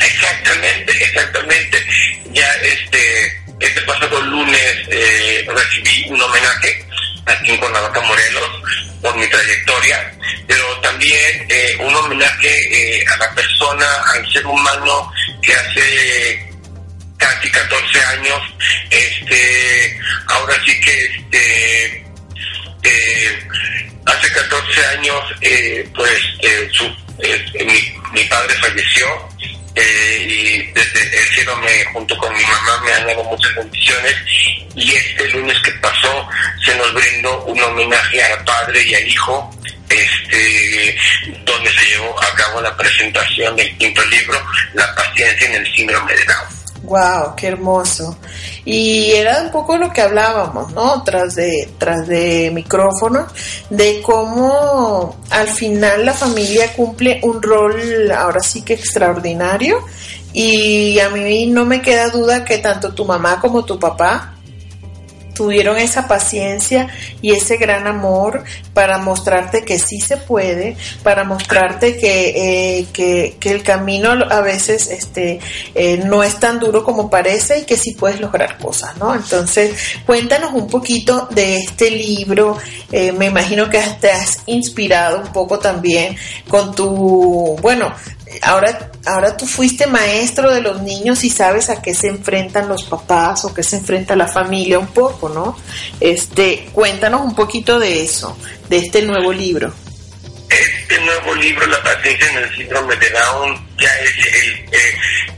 exactamente, 0.01 1.05
exactamente, 1.05 1.87
ya 2.33 2.51
este, 2.63 3.41
este 3.61 3.81
pasado 3.83 4.21
lunes 4.23 4.77
eh, 4.89 5.47
recibí 5.49 6.07
un 6.11 6.21
homenaje 6.21 6.85
aquí 7.31 7.53
en 7.53 7.59
Cuernavaca, 7.59 8.01
Morelos, 8.01 8.63
por 9.01 9.17
mi 9.17 9.27
trayectoria, 9.29 10.13
pero 10.47 10.65
también 10.81 11.47
eh, 11.49 11.77
un 11.81 11.95
homenaje 11.95 12.49
eh, 12.73 13.05
a 13.07 13.17
la 13.19 13.35
persona, 13.35 13.87
al 14.15 14.33
ser 14.33 14.47
humano 14.47 15.13
que 15.43 15.55
hace 15.55 16.51
casi 17.17 17.51
14 17.51 18.05
años, 18.05 18.41
este, 18.91 19.99
ahora 20.27 20.55
sí 20.65 20.81
que 20.81 21.05
este, 21.05 22.07
eh, 22.83 23.49
hace 24.07 24.33
14 24.33 24.87
años, 24.87 25.25
pues 25.95 26.21
su, 26.73 26.85
mi, 27.65 27.95
mi, 28.13 28.25
padre 28.25 28.55
falleció 28.55 29.29
y 29.83 30.73
desde 30.73 31.19
el 31.19 31.29
cielo 31.35 31.57
me, 31.57 31.85
junto 31.93 32.17
con 32.19 32.33
mi 32.33 32.43
mamá 32.43 32.83
me 32.85 32.93
han 32.93 33.07
dado 33.07 33.25
muchas 33.25 33.55
bendiciones 33.55 34.15
y 34.75 34.93
este 34.93 35.29
lunes 35.31 35.57
que 35.63 35.73
pasó 35.73 36.29
se 36.65 36.75
nos 36.77 36.93
brindó 36.95 37.45
un 37.45 37.61
homenaje 37.61 38.23
al 38.23 38.45
padre 38.45 38.83
y 38.85 38.95
al 38.95 39.07
hijo 39.07 39.51
este, 39.89 40.97
donde 41.45 41.71
se 41.73 41.85
llevó 41.87 42.23
a 42.23 42.35
cabo 42.37 42.61
la 42.61 42.77
presentación 42.77 43.57
del 43.57 43.77
quinto 43.77 44.03
libro, 44.05 44.41
La 44.75 44.95
paciencia 44.95 45.49
en 45.49 45.55
el 45.55 45.75
síndrome 45.75 46.15
de 46.15 46.25
Down. 46.25 46.61
Wow, 46.83 47.37
qué 47.37 47.49
hermoso. 47.49 48.19
Y 48.65 49.13
era 49.13 49.43
un 49.43 49.51
poco 49.51 49.77
lo 49.77 49.93
que 49.93 50.03
hablábamos, 50.03 50.73
¿no? 50.73 51.03
Tras 51.03 51.35
de, 51.35 51.71
tras 51.79 52.07
de 52.07 52.51
micrófono, 52.53 53.27
de 53.71 54.03
cómo 54.03 55.17
al 55.31 55.49
final 55.49 56.05
la 56.05 56.13
familia 56.13 56.73
cumple 56.75 57.21
un 57.23 57.41
rol 57.41 58.11
ahora 58.11 58.41
sí 58.41 58.63
que 58.63 58.75
extraordinario. 58.75 59.79
Y 60.33 60.99
a 61.01 61.09
mí 61.09 61.47
no 61.47 61.65
me 61.65 61.83
queda 61.83 62.09
duda 62.09 62.45
que 62.45 62.59
tanto 62.59 62.95
tu 62.95 63.05
mamá 63.05 63.41
como 63.41 63.65
tu 63.65 63.79
papá 63.79 64.35
tuvieron 65.41 65.79
esa 65.79 66.07
paciencia 66.07 66.89
y 67.23 67.33
ese 67.33 67.57
gran 67.57 67.87
amor 67.87 68.45
para 68.75 68.99
mostrarte 68.99 69.65
que 69.65 69.79
sí 69.79 69.99
se 69.99 70.19
puede, 70.19 70.77
para 71.03 71.25
mostrarte 71.25 71.97
que, 71.97 72.81
eh, 72.81 72.87
que, 72.93 73.39
el 73.51 73.63
camino 73.63 74.11
a 74.11 74.43
veces 74.43 74.89
este, 74.91 75.41
eh, 75.75 75.97
no 76.05 76.23
es 76.23 76.39
tan 76.39 76.61
duro 76.61 76.85
como 76.85 77.09
parece 77.09 77.61
y 77.61 77.63
que 77.65 77.79
sí 77.79 77.95
puedes 77.95 78.21
lograr 78.21 78.59
cosas, 78.59 78.99
¿no? 78.99 79.15
Entonces, 79.15 79.75
cuéntanos 80.05 80.53
un 80.53 80.67
poquito 80.67 81.27
de 81.31 81.57
este 81.57 81.91
libro. 81.91 82.59
Eh, 82.93 83.13
me 83.13 83.25
imagino 83.25 83.71
que 83.71 83.81
te 83.99 84.11
has 84.11 84.43
inspirado 84.45 85.23
un 85.23 85.33
poco 85.33 85.59
también 85.59 86.19
con 86.49 86.75
tu, 86.75 87.57
bueno, 87.63 87.95
ahora, 88.43 88.91
ahora 89.07 89.37
tú 89.37 89.47
fuiste 89.47 89.87
maestro 89.87 90.53
de 90.53 90.61
los 90.61 90.83
niños 90.83 91.25
y 91.25 91.31
sabes 91.31 91.71
a 91.71 91.83
qué 91.83 91.95
se 91.95 92.09
enfrentan 92.09 92.69
los 92.69 92.85
papás 92.85 93.45
o 93.45 93.55
qué 93.55 93.63
se 93.63 93.77
enfrenta 93.77 94.17
la 94.17 94.29
familia 94.29 94.79
un 94.79 94.89
poco, 94.89 95.29
¿no? 95.29 95.59
Este, 96.01 96.69
cuéntanos 96.73 97.23
un 97.23 97.35
poquito 97.35 97.79
de 97.79 98.03
eso, 98.03 98.37
de 98.69 98.79
este 98.79 99.03
nuevo 99.03 99.33
libro. 99.33 99.73
Este 100.49 101.01
nuevo 101.01 101.35
libro, 101.37 101.67
La 101.67 101.83
paciencia 101.83 102.29
en 102.31 102.37
el 102.39 102.57
síndrome 102.57 102.97
de 102.97 103.11
Down, 103.11 103.69
ya 103.79 103.89
es 103.89 104.35
el, 104.35 104.55
eh, 104.73 104.95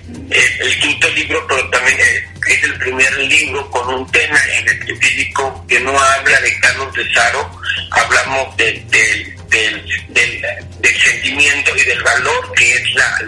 el, 0.08 0.80
quinto 0.80 1.08
libro, 1.10 1.46
pero 1.46 1.70
también 1.70 1.98
es, 2.00 2.62
el 2.64 2.78
primer 2.78 3.18
libro 3.18 3.70
con 3.70 3.88
un 3.94 4.10
tema 4.10 4.38
en 4.56 4.68
específico 4.68 5.64
que 5.68 5.80
no 5.80 5.98
habla 5.98 6.40
de 6.40 6.60
Carlos 6.60 6.92
de 6.94 7.12
Saro, 7.14 7.50
hablamos 7.90 8.56
de, 8.56 8.84
de 8.88 9.36
del, 9.52 9.84
del, 10.08 11.00
sentimiento 11.00 11.76
y 11.76 11.84
del 11.84 12.02
valor 12.02 12.52
que 12.54 12.72
es 12.72 12.94
la, 12.94 13.20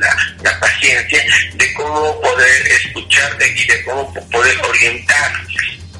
la, 0.43 0.61
paciencia, 0.61 1.25
de 1.55 1.75
cómo 1.75 2.21
poder 2.21 2.67
escuchar 2.69 3.37
y 3.43 3.67
de 3.67 3.85
cómo 3.85 4.13
poder 4.31 4.59
orientar 4.63 5.33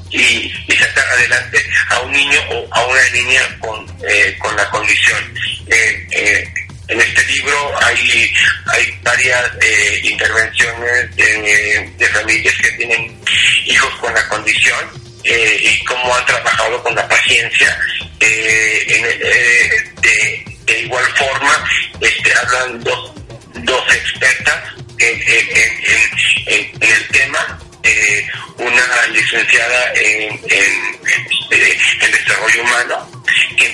y, 0.09 0.51
sacar 0.75 1.07
adelante 1.09 1.63
a 1.89 1.99
un 2.01 2.11
niño 2.11 2.39
o 2.49 2.67
a 2.71 2.85
una 2.87 3.09
niña 3.13 3.41
con, 3.59 3.85
eh, 4.07 4.35
con 4.39 4.55
la 4.55 4.69
condición. 4.69 5.33
Eh, 5.67 6.07
eh, 6.11 6.53
en 6.87 7.01
este 7.01 7.23
libro 7.25 7.75
hay, 7.81 8.33
hay 8.67 8.99
varias 9.01 9.51
intervenciones 10.03 11.15
de, 11.15 11.93
de, 11.97 12.07
familias 12.07 12.55
que 12.61 12.71
tienen 12.71 13.19
hijos 13.65 13.93
con 13.95 14.13
la 14.13 14.27
condición 14.27 14.79
y 15.23 15.83
cómo 15.85 16.15
han 16.15 16.25
trabajado 16.25 16.83
con 16.83 16.95
la 16.95 17.07
paciencia 17.07 17.77
en, 18.19 19.05
de 20.65 20.81
igual 20.81 21.05
forma, 21.15 21.69
este, 22.01 22.33
hablan 22.33 22.83
dos, 22.83 23.13
dos 23.53 23.95
expertas 23.95 24.73
en, 24.97 25.21
el 26.81 27.07
tema, 27.09 27.59
eh, 27.83 28.27
una 28.57 29.07
licenciada 29.11 29.93
en, 29.95 30.41
desarrollo 31.99 32.63
humano, 32.63 33.14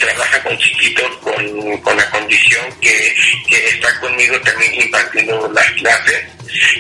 trabaja 0.02 0.44
con 0.44 0.58
chiquitos 0.58 1.18
con, 1.18 1.98
la 1.98 2.10
condición 2.10 2.66
que, 2.82 3.16
está 3.50 4.00
conmigo 4.00 4.40
también 4.42 4.82
impartiendo 4.82 5.52
las 5.54 5.72
clases, 5.72 6.26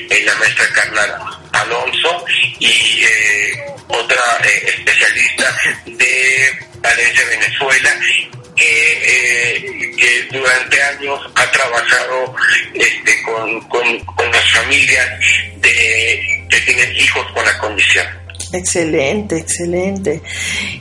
eh, 0.10 0.22
la 0.26 0.36
maestra 0.36 0.66
Carla 0.74 1.40
Alonso 1.54 2.26
y 2.60 3.04
eh, 3.04 3.66
otra 3.88 4.22
especialista 4.44 5.58
de 5.86 6.60
Valencia, 6.82 7.26
Venezuela, 7.30 8.00
que, 8.56 9.96
que 9.98 10.28
durante 10.32 10.84
años 10.84 11.20
ha 11.36 11.52
trabajado 11.52 12.36
este, 12.74 13.22
con, 13.24 13.62
con, 13.70 14.00
con 14.00 14.32
las 14.32 14.52
familias 14.52 15.10
de, 15.58 16.46
que 16.50 16.60
tienen 16.62 16.96
hijos 16.96 17.26
con 17.34 17.46
la 17.46 17.58
condición. 17.60 18.21
Excelente, 18.54 19.38
excelente. 19.38 20.22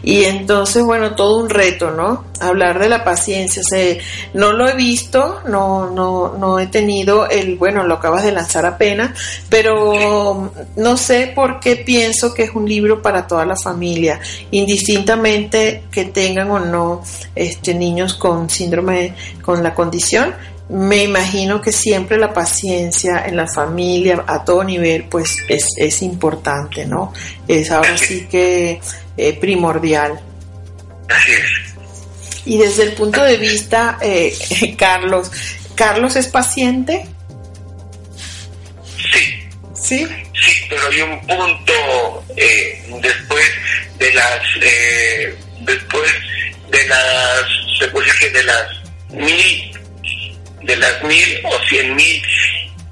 Y 0.02 0.24
entonces, 0.24 0.82
bueno, 0.82 1.14
todo 1.14 1.38
un 1.38 1.48
reto, 1.48 1.92
¿no? 1.92 2.24
Hablar 2.40 2.80
de 2.80 2.88
la 2.88 3.04
paciencia. 3.04 3.62
Se, 3.62 4.00
no 4.34 4.52
lo 4.52 4.68
he 4.68 4.74
visto, 4.74 5.40
no, 5.46 5.90
no, 5.90 6.36
no 6.36 6.58
he 6.58 6.66
tenido 6.66 7.28
el, 7.28 7.56
bueno, 7.56 7.84
lo 7.84 7.94
acabas 7.94 8.24
de 8.24 8.32
lanzar 8.32 8.66
apenas, 8.66 9.16
pero 9.48 10.52
no 10.76 10.96
sé 10.96 11.32
por 11.32 11.60
qué 11.60 11.76
pienso 11.76 12.34
que 12.34 12.44
es 12.44 12.54
un 12.54 12.68
libro 12.68 13.02
para 13.02 13.28
toda 13.28 13.46
la 13.46 13.56
familia, 13.56 14.20
indistintamente 14.50 15.84
que 15.92 16.06
tengan 16.06 16.50
o 16.50 16.58
no 16.58 17.02
este 17.36 17.74
niños 17.74 18.14
con 18.14 18.50
síndrome, 18.50 19.14
con 19.42 19.62
la 19.62 19.74
condición, 19.74 20.34
me 20.70 21.02
imagino 21.02 21.60
que 21.60 21.72
siempre 21.72 22.16
la 22.16 22.32
paciencia 22.32 23.24
en 23.26 23.36
la 23.36 23.46
familia 23.46 24.24
a 24.26 24.44
todo 24.44 24.62
nivel 24.64 25.04
pues 25.04 25.36
es, 25.48 25.66
es 25.76 26.02
importante, 26.02 26.86
¿no? 26.86 27.12
Es 27.48 27.70
ahora 27.70 27.96
sí 27.98 28.26
que 28.30 28.80
eh, 29.16 29.32
primordial. 29.40 30.20
Así 31.08 31.32
es. 31.32 31.70
Y 32.46 32.56
desde 32.58 32.84
el 32.84 32.92
punto 32.92 33.22
de 33.22 33.36
vista, 33.36 33.98
eh, 34.00 34.32
Carlos, 34.78 35.30
¿Carlos 35.74 36.16
es 36.16 36.28
paciente? 36.28 37.06
Sí, 38.96 39.48
Sí. 39.74 40.06
sí, 40.06 40.52
pero 40.68 40.82
hay 40.88 41.00
un 41.02 41.20
punto 41.20 42.24
eh, 42.36 42.82
después 43.02 43.44
de 43.98 44.12
las, 44.14 44.40
eh, 44.62 45.34
después 45.62 46.10
de 46.70 46.86
las, 46.86 47.42
se 47.78 47.88
puede 47.88 48.06
decir 48.06 48.30
que 48.30 48.38
de 48.38 48.44
las 48.44 48.66
mil, 49.10 49.79
de 50.62 50.76
las 50.76 51.02
mil 51.04 51.40
o 51.44 51.58
cien 51.68 51.94
mil 51.96 52.22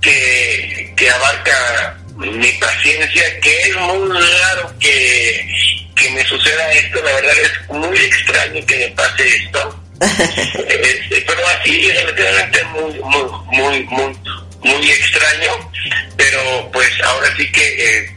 que, 0.01 0.93
que 0.97 1.11
abarca 1.11 1.99
mi 2.17 2.53
paciencia, 2.53 3.41
que 3.41 3.57
es 3.57 3.77
muy 3.77 4.11
raro 4.11 4.75
que, 4.81 5.49
que 5.95 6.11
me 6.11 6.25
suceda 6.25 6.73
esto, 6.73 7.03
la 7.03 7.13
verdad 7.13 7.35
es 7.43 7.71
muy 7.71 7.97
extraño 7.97 8.67
que 8.67 8.77
me 8.77 8.89
pase 8.89 9.29
esto. 9.29 9.85
Pero 11.27 11.49
así 11.49 11.91
relativamente 11.91 12.65
muy 12.65 12.93
muy 13.01 13.31
muy 13.51 13.83
muy 13.85 14.17
muy 14.63 14.91
extraño 14.91 15.71
pero 16.17 16.71
pues 16.73 16.89
ahora 17.03 17.29
sí 17.37 17.51
que 17.53 17.67
eh, 17.67 18.11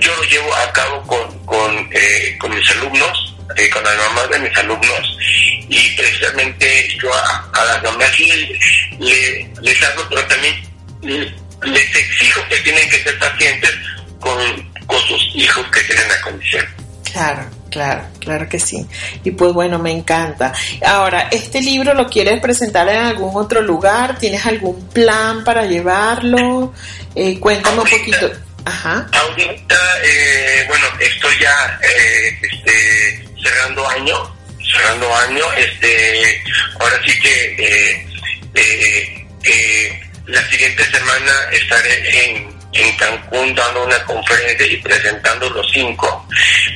yo 0.00 0.16
lo 0.16 0.22
llevo 0.24 0.54
a 0.54 0.72
cabo 0.72 1.02
con 1.06 1.46
con, 1.46 1.88
eh, 1.92 2.36
con 2.38 2.54
mis 2.54 2.70
alumnos 2.70 3.36
eh, 3.56 3.68
con 3.70 3.84
las 3.84 3.96
mamás 3.96 4.30
de 4.30 4.38
mis 4.40 4.58
alumnos 4.58 5.18
y 5.76 5.96
precisamente 5.96 6.88
yo 7.02 7.12
a, 7.12 7.50
a 7.52 7.64
las 7.64 7.82
mamás 7.82 8.18
le- 8.20 8.58
le- 9.00 9.50
les 9.62 9.82
hablo 9.82 10.06
pero 10.08 10.24
también 10.26 10.54
le- 11.02 11.34
les 11.70 11.96
exijo 11.96 12.40
que 12.48 12.56
tienen 12.58 12.88
que 12.90 13.02
ser 13.02 13.18
pacientes 13.18 13.70
con, 14.20 14.38
con 14.86 15.00
sus 15.02 15.22
hijos 15.34 15.66
que 15.72 15.80
tienen 15.82 16.08
la 16.08 16.20
condición 16.20 16.64
Claro, 17.12 17.48
claro, 17.70 18.04
claro 18.18 18.48
que 18.48 18.58
sí. 18.58 18.84
Y 19.22 19.30
pues 19.30 19.52
bueno, 19.52 19.78
me 19.78 19.92
encanta. 19.92 20.52
Ahora, 20.84 21.28
¿este 21.30 21.60
libro 21.62 21.94
lo 21.94 22.08
quieres 22.08 22.40
presentar 22.40 22.88
en 22.88 22.96
algún 22.96 23.36
otro 23.40 23.62
lugar? 23.62 24.18
¿Tienes 24.18 24.44
algún 24.46 24.88
plan 24.88 25.44
para 25.44 25.64
llevarlo? 25.64 26.74
Eh, 27.14 27.38
cuéntame 27.38 27.78
un 27.82 27.88
poquito. 27.88 28.32
Ajá. 28.64 29.06
Ahorita, 29.12 29.76
eh, 30.04 30.64
bueno, 30.66 30.86
estoy 30.98 31.38
ya 31.40 31.78
eh, 31.84 32.36
este, 32.42 33.28
cerrando 33.40 33.88
año, 33.88 34.34
cerrando 34.74 35.14
año, 35.16 35.44
este, 35.56 36.42
ahora 36.80 37.00
sí 37.06 37.18
que 37.20 37.56
eh, 37.58 38.06
eh, 39.44 40.00
la 40.26 40.42
siguiente 40.48 40.84
semana 40.84 41.32
estaré 41.52 42.26
en, 42.26 42.54
en 42.72 42.96
Cancún 42.96 43.54
dando 43.54 43.84
una 43.84 44.02
conferencia 44.04 44.66
y 44.66 44.76
presentando 44.78 45.48
los 45.50 45.70
cinco. 45.72 46.26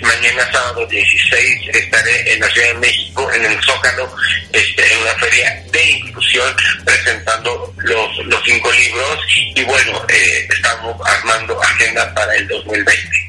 Mañana 0.03 0.51
sábado 0.53 0.86
16 0.86 1.74
estaré 1.74 2.32
en 2.32 2.40
la 2.40 2.49
Ciudad 2.51 2.68
de 2.68 2.74
México, 2.74 3.30
en 3.32 3.44
el 3.44 3.62
Zócalo, 3.62 4.14
este, 4.53 4.92
en 4.92 4.99
una 5.01 5.14
feria 5.14 5.62
de 5.72 5.90
inclusión, 5.90 6.55
presentando 6.84 7.74
los, 7.78 8.26
los 8.26 8.42
cinco 8.44 8.70
libros 8.72 9.18
y 9.55 9.64
bueno, 9.64 10.05
eh, 10.09 10.49
estamos 10.51 10.96
armando 11.07 11.61
agenda 11.62 12.14
para 12.14 12.34
el 12.36 12.46
2020. 12.49 13.28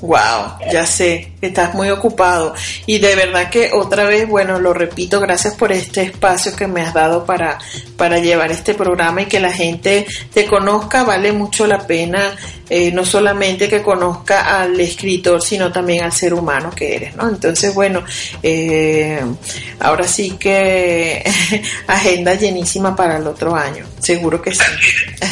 Wow, 0.00 0.58
ya 0.72 0.86
sé, 0.86 1.32
estás 1.40 1.74
muy 1.74 1.90
ocupado. 1.90 2.54
Y 2.86 2.98
de 2.98 3.16
verdad 3.16 3.50
que 3.50 3.70
otra 3.72 4.04
vez, 4.04 4.28
bueno, 4.28 4.60
lo 4.60 4.72
repito, 4.72 5.18
gracias 5.18 5.56
por 5.56 5.72
este 5.72 6.02
espacio 6.02 6.54
que 6.54 6.68
me 6.68 6.82
has 6.82 6.94
dado 6.94 7.24
para, 7.24 7.58
para 7.96 8.20
llevar 8.20 8.52
este 8.52 8.74
programa 8.74 9.22
y 9.22 9.26
que 9.26 9.40
la 9.40 9.52
gente 9.52 10.06
te 10.32 10.46
conozca. 10.46 11.02
Vale 11.02 11.32
mucho 11.32 11.66
la 11.66 11.84
pena, 11.84 12.36
eh, 12.70 12.92
no 12.92 13.04
solamente 13.04 13.68
que 13.68 13.82
conozca 13.82 14.60
al 14.60 14.78
escritor, 14.78 15.42
sino 15.42 15.72
también 15.72 16.04
al 16.04 16.12
ser 16.12 16.32
humano 16.32 16.70
que 16.70 16.94
eres, 16.94 17.16
¿no? 17.16 17.28
Entonces, 17.28 17.74
bueno, 17.74 18.04
eh, 18.40 19.20
ahora 19.80 20.06
sí 20.06 20.36
que 20.38 21.28
agenda 21.88 22.34
llenísima 22.34 22.94
para 22.94 23.16
el 23.16 23.26
otro 23.26 23.56
año, 23.56 23.84
seguro 23.98 24.40
que 24.40 24.54
sí. 24.54 24.62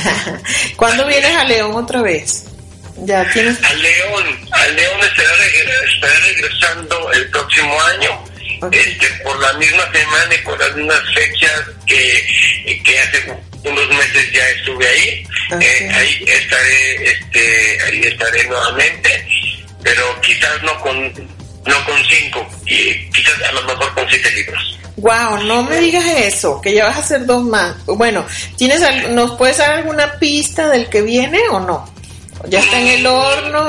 ¿Cuándo 0.76 1.06
vienes 1.06 1.36
a 1.36 1.44
León 1.44 1.72
otra 1.74 2.02
vez? 2.02 2.55
Ya 3.04 3.28
tienes... 3.32 3.62
Al 3.62 3.82
León, 3.82 4.48
al 4.52 4.76
León 4.76 5.00
estará, 5.00 5.30
reg- 5.36 5.94
estará 5.94 6.18
regresando 6.20 7.12
el 7.12 7.30
próximo 7.30 7.82
año. 7.82 8.24
Este, 8.72 9.06
por 9.22 9.38
la 9.38 9.52
misma 9.54 9.84
semana 9.92 10.34
y 10.34 10.38
por 10.38 10.58
las 10.58 10.74
mismas 10.74 11.00
fechas 11.14 11.62
que, 11.86 12.80
que 12.82 12.98
hace 12.98 13.34
unos 13.62 13.88
meses 13.88 14.32
ya 14.32 14.48
estuve 14.48 14.88
ahí. 14.88 15.26
Eh, 15.60 15.90
ahí 15.94 16.24
estaré, 16.26 17.10
este, 17.10 17.78
ahí 17.84 18.00
estaré 18.04 18.44
nuevamente, 18.44 19.28
pero 19.82 20.20
quizás 20.22 20.62
no 20.62 20.80
con, 20.80 21.12
no 21.66 21.84
con 21.84 22.04
cinco, 22.08 22.48
y 22.66 23.08
quizás 23.10 23.42
a 23.48 23.52
lo 23.52 23.62
mejor 23.62 23.94
con 23.94 24.08
siete 24.08 24.30
libros. 24.32 24.78
Wow, 24.96 25.44
no 25.44 25.62
me 25.62 25.76
digas 25.76 26.04
eso, 26.16 26.60
que 26.60 26.72
ya 26.72 26.86
vas 26.86 26.96
a 26.96 27.00
hacer 27.00 27.26
dos 27.26 27.44
más. 27.44 27.76
Bueno, 27.84 28.26
¿tienes 28.56 28.80
¿nos 29.10 29.36
puedes 29.36 29.58
dar 29.58 29.72
alguna 29.72 30.18
pista 30.18 30.70
del 30.70 30.88
que 30.88 31.02
viene 31.02 31.40
o 31.50 31.60
no? 31.60 31.94
¿Ya 32.48 32.60
está 32.60 32.80
en 32.80 32.86
el 32.88 33.06
horno? 33.06 33.68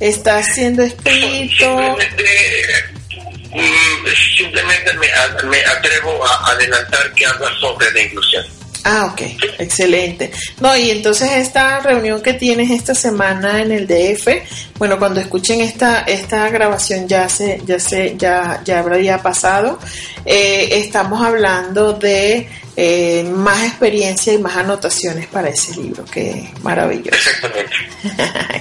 ¿Está 0.00 0.42
siendo 0.42 0.82
escrito? 0.82 1.64
Simplemente, 1.64 2.24
simplemente 4.36 4.92
me, 4.94 5.48
me 5.48 5.64
atrevo 5.64 6.24
a 6.24 6.50
adelantar 6.52 7.12
que 7.14 7.26
habla 7.26 7.48
sobre 7.60 7.90
la 7.92 8.02
inclusión. 8.02 8.58
Ah, 8.84 9.10
ok, 9.12 9.20
excelente. 9.58 10.30
No, 10.60 10.74
y 10.76 10.90
entonces 10.90 11.30
esta 11.32 11.80
reunión 11.80 12.22
que 12.22 12.34
tienes 12.34 12.70
esta 12.70 12.94
semana 12.94 13.60
en 13.60 13.72
el 13.72 13.86
DF, 13.86 14.28
bueno, 14.78 14.98
cuando 14.98 15.20
escuchen 15.20 15.60
esta 15.60 16.02
esta 16.02 16.48
grabación 16.48 17.06
ya 17.06 17.28
se 17.28 17.60
ya 17.66 17.78
se 17.78 18.16
ya 18.16 18.62
ya 18.64 18.78
habría 18.78 19.20
pasado. 19.20 19.78
Eh, 20.24 20.68
estamos 20.72 21.22
hablando 21.22 21.92
de 21.92 22.48
eh, 22.80 23.24
más 23.24 23.64
experiencia 23.64 24.32
y 24.32 24.38
más 24.38 24.56
anotaciones 24.56 25.26
para 25.26 25.48
ese 25.48 25.74
libro, 25.74 26.04
que 26.04 26.48
maravilloso. 26.62 27.16
Exactamente. 27.16 27.72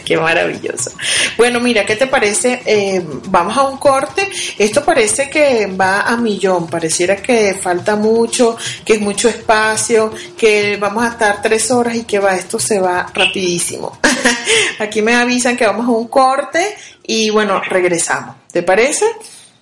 Qué 0.06 0.18
maravilloso. 0.18 0.90
Bueno, 1.38 1.60
mira, 1.60 1.86
¿qué 1.86 1.96
te 1.96 2.08
parece? 2.08 2.64
Eh, 2.66 3.00
vamos 3.28 3.56
a 3.56 3.62
un 3.68 3.78
corte. 3.78 4.28
Esto 4.58 4.84
parece 4.84 5.30
que 5.30 5.68
va 5.68 6.02
a 6.02 6.18
millón. 6.18 6.66
Pareciera 6.66 7.18
que 7.18 7.60
falta 7.62 7.96
mucho, 7.96 8.58
que 8.84 8.94
es 8.94 9.02
mucho 9.02 9.30
espacio, 9.30 10.12
que 10.36 10.78
vamos 10.78 11.04
a 11.04 11.10
estar 11.10 11.40
tres 11.40 11.70
horas 11.70 11.96
y 11.96 12.04
que 12.04 12.18
va, 12.18 12.36
esto 12.36 12.58
se 12.58 12.80
va 12.80 13.06
rapidísimo. 13.14 14.00
Aquí 14.80 15.04
me 15.04 15.14
avisan 15.14 15.56
que 15.56 15.68
vamos 15.68 15.86
a 15.86 15.92
un 15.92 16.08
corte 16.08 16.76
y 17.06 17.30
bueno, 17.30 17.62
regresamos. 17.62 18.36
¿Te 18.52 18.64
parece? 18.64 19.06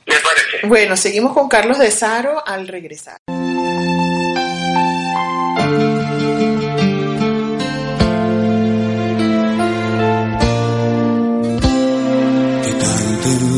Me 0.05 0.15
parece. 0.15 0.67
Bueno, 0.67 0.95
seguimos 0.95 1.33
con 1.33 1.49
Carlos 1.49 1.77
de 1.77 1.91
Saro 1.91 2.41
al 2.47 2.69
regresar. 2.69 3.17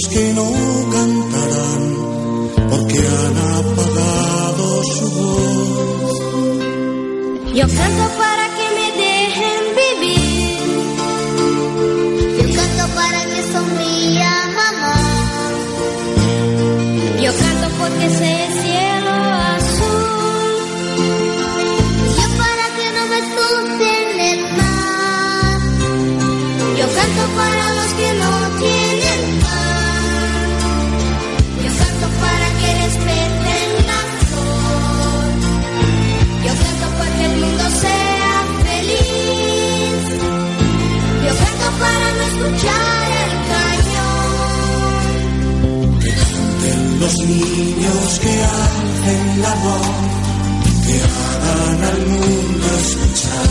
los 0.00 0.08
que 0.08 0.32
no 0.34 0.50
cantarán 0.90 1.82
porque 2.70 2.98
han 2.98 3.36
apagado 3.58 4.84
su 4.84 5.10
voz. 5.10 6.20
Yo 7.54 7.66
canto 7.66 8.04
para 8.18 8.29
los 47.10 47.26
niños 47.26 48.20
que 48.20 48.42
hacen 48.44 49.42
la 49.42 49.54
voz, 49.54 49.88
que 50.86 50.96
hagan 51.02 51.84
al 51.90 52.06
mundo 52.06 52.66
escuchar. 52.78 53.50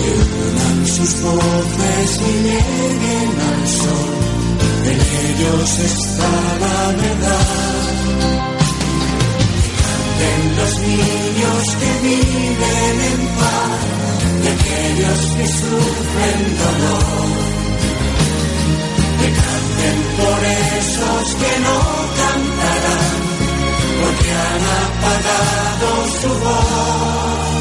Que 0.00 0.10
unan 0.48 0.86
sus 0.86 1.22
voces 1.22 2.20
y 2.20 2.32
lleguen 2.46 3.30
al 3.50 3.62
sol, 3.80 4.14
en 4.90 4.98
ellos 5.26 5.78
está 5.78 6.30
la 6.64 6.80
verdad. 7.02 7.82
Canten 9.82 10.42
los 10.58 10.72
niños 10.80 11.62
que 11.80 11.90
viven 12.08 12.96
en 13.12 13.20
paz, 13.38 13.80
y 14.42 14.48
aquellos 14.48 15.20
que 15.36 15.46
sufren 15.46 16.40
dolor. 16.58 17.45
Esos 20.78 21.34
que 21.40 21.52
no 21.66 21.78
cantarán, 22.20 23.16
porque 24.00 24.28
han 24.46 24.64
apagado 24.86 25.88
su 26.20 26.30
voz. 26.44 27.56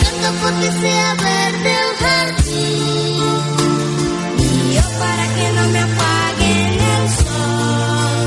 Canto 0.00 0.30
porque 0.42 0.68
sea 0.82 1.08
verde 1.14 1.70
el 1.84 1.92
jardín. 2.04 3.20
Y 4.38 4.74
yo 4.74 4.84
para 5.02 5.24
que 5.36 5.46
no 5.56 5.64
me 5.74 5.80
apaguen 5.88 6.72
el 6.94 7.06
sol. 7.22 8.26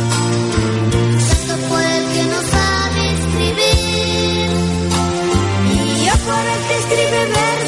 Canto 1.29 1.55
por 1.69 1.83
el 1.97 2.03
que 2.13 2.23
no 2.33 2.39
sabe 2.55 3.01
escribir. 3.19 4.49
Y 5.71 6.05
yo 6.05 6.15
por 6.27 6.43
el 6.53 6.61
que 6.67 6.75
escribe 6.81 7.19
versos 7.25 7.64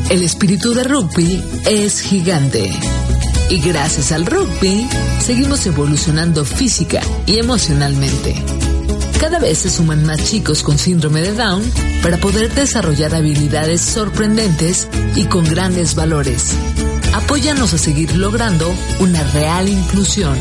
El 0.09 0.23
espíritu 0.23 0.73
de 0.73 0.83
rugby 0.83 1.41
es 1.65 2.01
gigante. 2.01 2.69
Y 3.49 3.61
gracias 3.61 4.11
al 4.11 4.25
rugby, 4.25 4.89
seguimos 5.19 5.65
evolucionando 5.65 6.43
física 6.43 6.99
y 7.25 7.39
emocionalmente. 7.39 8.58
Cada 9.19 9.37
vez 9.37 9.59
se 9.59 9.69
suman 9.69 10.05
más 10.05 10.23
chicos 10.23 10.63
con 10.63 10.77
síndrome 10.77 11.21
de 11.21 11.33
Down 11.33 11.61
para 12.01 12.17
poder 12.17 12.53
desarrollar 12.53 13.13
habilidades 13.13 13.81
sorprendentes 13.81 14.87
y 15.15 15.25
con 15.25 15.43
grandes 15.43 15.93
valores. 15.93 16.55
Apóyanos 17.13 17.73
a 17.73 17.77
seguir 17.77 18.15
logrando 18.15 18.73
una 18.99 19.21
real 19.31 19.67
inclusión, 19.67 20.37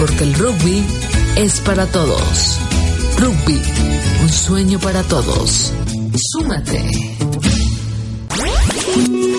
porque 0.00 0.24
el 0.24 0.34
rugby 0.34 0.84
es 1.36 1.60
para 1.60 1.86
todos. 1.86 2.58
Rugby, 3.18 3.62
un 4.22 4.28
sueño 4.28 4.80
para 4.80 5.04
todos. 5.04 5.72
Súmate. 6.32 6.82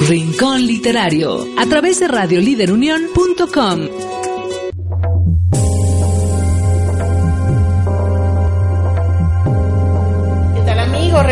Rincón 0.07 0.65
Literario, 0.65 1.47
a 1.57 1.65
través 1.65 1.99
de 1.99 2.07
radioliderunión.com. 2.07 4.12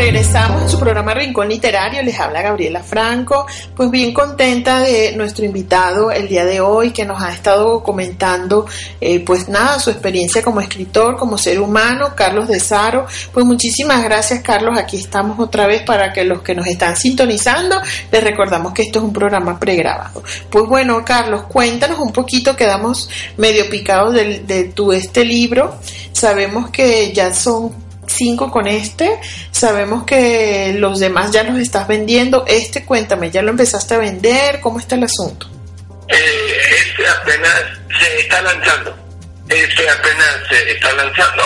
Regresamos 0.02 0.62
en 0.62 0.68
su 0.68 0.80
programa 0.80 1.14
Rincón 1.14 1.48
Literario, 1.48 2.02
les 2.02 2.18
habla 2.18 2.42
Gabriela 2.42 2.82
Franco, 2.82 3.46
pues 3.76 3.88
bien 3.88 4.12
contenta 4.12 4.80
de 4.80 5.12
nuestro 5.16 5.44
invitado 5.44 6.10
el 6.10 6.26
día 6.26 6.44
de 6.44 6.60
hoy 6.60 6.90
que 6.90 7.04
nos 7.04 7.22
ha 7.22 7.32
estado 7.32 7.84
comentando 7.84 8.66
eh, 9.00 9.20
pues 9.20 9.48
nada, 9.48 9.78
su 9.78 9.90
experiencia 9.90 10.42
como 10.42 10.60
escritor, 10.60 11.16
como 11.16 11.38
ser 11.38 11.60
humano, 11.60 12.14
Carlos 12.16 12.48
de 12.48 12.58
Saro, 12.58 13.06
pues 13.32 13.46
muchísimas 13.46 14.02
gracias 14.02 14.42
Carlos, 14.42 14.76
aquí 14.76 14.96
estamos 14.96 15.38
otra 15.38 15.68
vez 15.68 15.82
para 15.84 16.12
que 16.12 16.24
los 16.24 16.42
que 16.42 16.56
nos 16.56 16.66
están 16.66 16.96
sintonizando, 16.96 17.80
les 18.10 18.24
recordamos 18.24 18.72
que 18.72 18.82
esto 18.82 18.98
es 18.98 19.04
un 19.04 19.12
programa 19.12 19.60
pregrabado. 19.60 20.24
Pues 20.50 20.64
bueno 20.66 21.04
Carlos, 21.04 21.44
cuéntanos 21.44 22.00
un 22.00 22.12
poquito, 22.12 22.56
quedamos 22.56 23.08
medio 23.36 23.70
picados 23.70 24.12
del- 24.14 24.48
de 24.48 24.64
tu 24.64 24.92
este 24.92 25.24
libro, 25.24 25.76
sabemos 26.12 26.70
que 26.70 27.12
ya 27.12 27.32
son 27.32 27.81
cinco 28.06 28.50
con 28.50 28.66
este. 28.66 29.18
Sabemos 29.50 30.04
que 30.04 30.74
los 30.78 30.98
demás 30.98 31.30
ya 31.32 31.42
los 31.42 31.58
estás 31.58 31.88
vendiendo. 31.88 32.44
Este, 32.46 32.84
cuéntame, 32.84 33.30
¿ya 33.30 33.42
lo 33.42 33.50
empezaste 33.50 33.94
a 33.94 33.98
vender? 33.98 34.60
¿Cómo 34.60 34.78
está 34.78 34.94
el 34.96 35.04
asunto? 35.04 35.48
Eh, 36.08 36.16
este 36.78 37.06
apenas 37.08 37.62
se 37.98 38.20
está 38.20 38.42
lanzando. 38.42 38.96
Este 39.48 39.88
apenas 39.88 40.36
se 40.48 40.72
está 40.72 40.92
lanzando. 40.92 41.42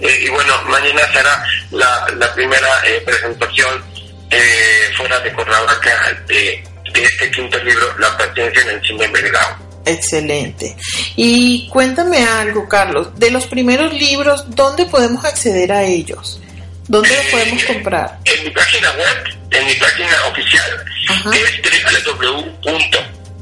Eh, 0.00 0.24
y 0.24 0.28
bueno, 0.28 0.62
mañana 0.64 1.00
será 1.12 1.44
la, 1.70 2.34
primera 2.34 2.68
eh, 2.84 3.02
presentación 3.04 3.84
eh, 4.30 4.90
fuera 4.96 5.18
de 5.20 5.32
Cuernavaca 5.32 6.22
de, 6.26 6.64
de 6.92 7.02
este 7.02 7.30
quinto 7.30 7.58
libro, 7.64 7.98
La 7.98 8.16
paciencia 8.16 8.62
en 8.62 8.68
el 8.70 8.82
cine 8.82 9.04
envenenado. 9.04 9.67
Excelente. 9.84 10.76
Y 11.16 11.68
cuéntame 11.68 12.18
algo, 12.24 12.68
Carlos, 12.68 13.18
de 13.18 13.30
los 13.30 13.46
primeros 13.46 13.92
libros, 13.92 14.44
¿dónde 14.48 14.84
podemos 14.86 15.24
acceder 15.24 15.72
a 15.72 15.84
ellos? 15.84 16.40
¿Dónde 16.86 17.10
lo 17.10 17.30
podemos 17.30 17.64
comprar? 17.64 18.18
En 18.24 18.44
mi 18.44 18.50
página 18.50 18.90
web, 18.92 19.38
en 19.50 19.66
mi 19.66 19.74
página 19.74 20.08
oficial, 20.30 20.84
Ajá. 21.08 21.30
que 21.30 21.42
es 21.42 21.58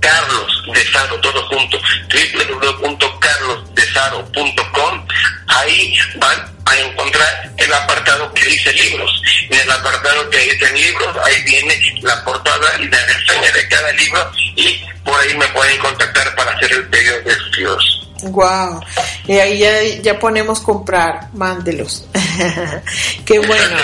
www.carlosdesaro, 0.00 1.20
todo 1.20 1.46
junto, 1.48 1.78
www.carlosdesaro.com. 2.08 5.06
Ahí 5.48 5.98
van 6.18 6.38
a 6.66 6.78
encontrar 6.78 7.50
el 7.56 7.72
apartado 7.72 8.32
que 8.34 8.44
dice 8.44 8.72
libros. 8.72 9.22
En 9.50 9.60
el 9.60 9.70
apartado 9.70 10.28
que 10.30 10.38
dice 10.38 10.72
libros, 10.72 11.16
ahí 11.24 11.40
viene 11.44 11.80
la 12.02 12.24
portada 12.24 12.66
y 12.80 12.88
la 12.88 12.98
reseña 13.06 13.52
de 13.52 13.68
cada 13.68 13.92
libro 13.92 14.28
y 14.56 14.82
por 15.04 15.14
ahí 15.20 15.36
me 15.36 15.46
pueden 15.48 15.78
contactar 15.78 16.34
para 16.34 16.50
hacer 16.52 16.72
el 16.72 16.88
pedido 16.88 17.20
de 17.22 17.36
libros. 17.56 18.08
Wow. 18.22 18.80
Y 19.26 19.38
ahí 19.38 19.58
ya, 19.58 19.82
ya 20.02 20.18
ponemos 20.18 20.60
comprar, 20.60 21.28
mándelos. 21.34 22.06
qué 23.24 23.38
bueno, 23.38 23.76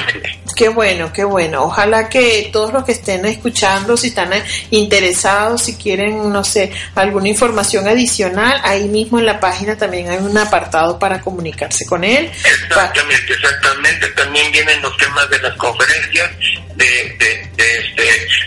qué 0.57 0.69
bueno, 0.69 1.13
qué 1.13 1.25
bueno. 1.25 1.65
Ojalá 1.65 2.09
que 2.09 2.51
todos 2.53 2.73
los 2.73 2.85
que 2.85 2.93
estén 2.93 3.25
escuchando, 3.27 3.97
si 3.97 4.09
están 4.09 4.33
eh, 4.33 4.43
interesados, 4.71 5.63
si 5.63 5.77
quieren, 5.77 6.33
no 6.33 6.45
sé, 6.45 6.73
alguna 6.95 7.29
información 7.29 7.87
adicional, 7.89 8.61
ahí 8.65 8.89
mismo 8.89 9.19
en 9.19 9.27
la 9.27 9.41
página 9.41 9.77
también 9.77 10.09
hay 10.11 10.19
un 10.19 10.37
apartado 10.37 10.99
para 10.99 11.21
comunicarse 11.21 11.85
con 11.87 12.05
él. 12.05 12.31
Exactamente, 12.45 13.33
exactamente. 13.33 14.09
También 14.09 14.51
vienen 14.53 14.81
los 14.83 14.97
temas 14.97 15.29
de 15.31 15.39
las 15.41 15.57
conferencias, 15.57 16.31
de, 16.77 16.85
de, 17.19 17.51
de, 17.57 17.79
este, 17.79 18.03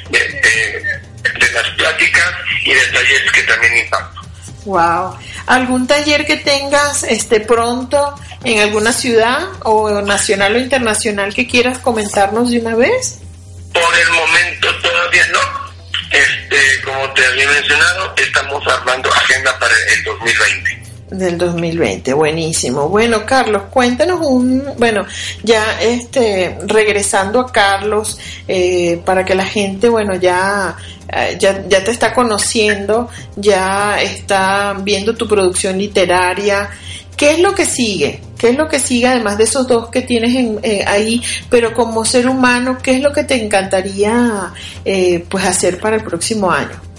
de, 0.09 0.19
de- 0.19 1.05
las 1.53 1.69
pláticas 1.71 2.33
y 2.65 2.73
de 2.73 2.81
talleres 2.87 3.31
que 3.31 3.41
también 3.43 3.77
imparto. 3.77 4.21
Wow. 4.65 5.15
¿Algún 5.45 5.87
taller 5.87 6.25
que 6.25 6.37
tengas 6.37 7.03
este 7.03 7.39
pronto 7.39 8.15
en 8.43 8.59
alguna 8.59 8.91
ciudad 8.91 9.47
o 9.63 10.01
nacional 10.01 10.55
o 10.55 10.59
internacional 10.59 11.33
que 11.33 11.47
quieras 11.47 11.77
comentarnos 11.79 12.49
de 12.49 12.59
una 12.59 12.75
vez? 12.75 13.19
Por 13.71 13.99
el 13.99 14.09
momento 14.09 14.67
todavía 14.81 15.27
no. 15.27 15.65
Este, 16.11 16.81
como 16.83 17.09
te 17.13 17.25
había 17.25 17.47
mencionado, 17.47 18.13
estamos 18.17 18.65
armando 18.67 19.11
agenda 19.13 19.57
para 19.59 19.75
el 19.93 20.03
2020. 20.03 20.84
Del 21.09 21.37
2020, 21.37 22.13
buenísimo. 22.13 22.89
Bueno, 22.89 23.27
Carlos, 23.27 23.63
cuéntanos 23.69 24.21
un, 24.23 24.63
bueno, 24.79 25.05
ya 25.43 25.79
este, 25.79 26.57
regresando 26.65 27.41
a 27.41 27.51
Carlos, 27.51 28.17
eh, 28.47 28.99
para 29.05 29.23
que 29.23 29.35
la 29.35 29.45
gente, 29.45 29.87
bueno, 29.87 30.15
ya, 30.15 30.75
eh, 31.07 31.37
ya, 31.39 31.63
ya 31.67 31.83
te 31.83 31.91
está 31.91 32.11
conociendo, 32.11 33.07
ya 33.35 34.01
está 34.01 34.75
viendo 34.81 35.15
tu 35.15 35.27
producción 35.27 35.77
literaria. 35.77 36.71
¿Qué 37.15 37.33
es 37.33 37.39
lo 37.39 37.53
que 37.53 37.67
sigue? 37.67 38.21
¿Qué 38.35 38.49
es 38.49 38.57
lo 38.57 38.67
que 38.67 38.79
sigue 38.79 39.07
además 39.07 39.37
de 39.37 39.43
esos 39.43 39.67
dos 39.67 39.89
que 39.89 40.01
tienes 40.01 40.33
en, 40.35 40.59
eh, 40.63 40.83
ahí? 40.87 41.21
Pero 41.51 41.71
como 41.75 42.03
ser 42.03 42.27
humano, 42.27 42.79
¿qué 42.81 42.95
es 42.95 43.01
lo 43.01 43.13
que 43.13 43.23
te 43.23 43.35
encantaría 43.35 44.51
eh, 44.83 45.23
pues 45.29 45.45
hacer 45.45 45.79
para 45.79 45.97
el 45.97 46.03
próximo 46.03 46.51
año? 46.51 46.94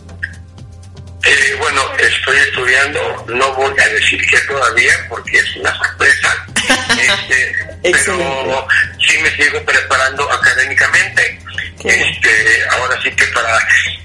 Eh, 1.29 1.57
bueno, 1.59 1.83
estoy 1.99 2.37
estudiando, 2.37 3.25
no 3.29 3.53
voy 3.55 3.75
a 3.81 3.89
decir 3.89 4.25
que 4.29 4.39
todavía 4.43 4.93
porque 5.09 5.39
es 5.39 5.57
una 5.57 5.77
sorpresa, 5.77 6.47
este, 6.93 7.57
pero 7.83 8.69
sí 9.01 9.19
me 9.19 9.31
sigo 9.37 9.65
preparando 9.65 10.31
académicamente. 10.31 11.41
Qué. 11.83 11.89
Este, 11.89 12.65
ahora 12.71 12.97
sí 13.03 13.11
que 13.11 13.27
para 13.27 13.59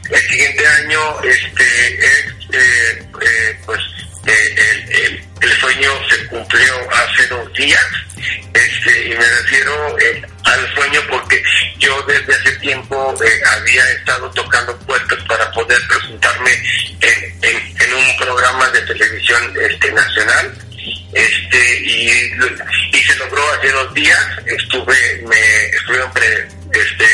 el 0.09 0.21
siguiente 0.29 0.67
año, 0.67 1.21
este, 1.23 2.05
es, 2.05 2.25
eh, 2.53 3.03
eh, 3.21 3.59
pues 3.65 3.79
el, 4.25 4.91
el- 4.95 5.21
el 5.41 5.59
sueño 5.59 5.89
se 6.09 6.27
cumplió 6.27 6.73
hace 6.91 7.25
dos 7.27 7.51
días, 7.53 7.81
este, 8.53 9.07
y 9.07 9.09
me 9.09 9.25
refiero 9.27 9.97
eh, 9.99 10.21
al 10.43 10.73
sueño 10.75 11.01
porque 11.09 11.41
yo 11.79 11.99
desde 12.03 12.31
hace 12.35 12.51
tiempo 12.57 13.15
eh, 13.25 13.41
había 13.57 13.83
estado 13.93 14.29
tocando 14.31 14.77
puertas 14.81 15.17
para 15.27 15.51
poder 15.51 15.79
presentarme 15.87 16.51
en, 17.01 17.43
en- 17.43 17.71
un 17.91 18.17
programa 18.17 18.69
de 18.69 18.79
televisión 18.83 19.53
este, 19.69 19.91
nacional 19.91 20.57
este 21.13 21.79
y, 21.83 22.09
y 22.93 23.03
se 23.03 23.15
logró 23.17 23.43
hace 23.53 23.69
dos 23.69 23.93
días 23.93 24.25
estuve 24.45 25.21
me 25.27 25.65
estuvieron 25.75 26.09
pre- 26.13 26.47
este 26.71 27.05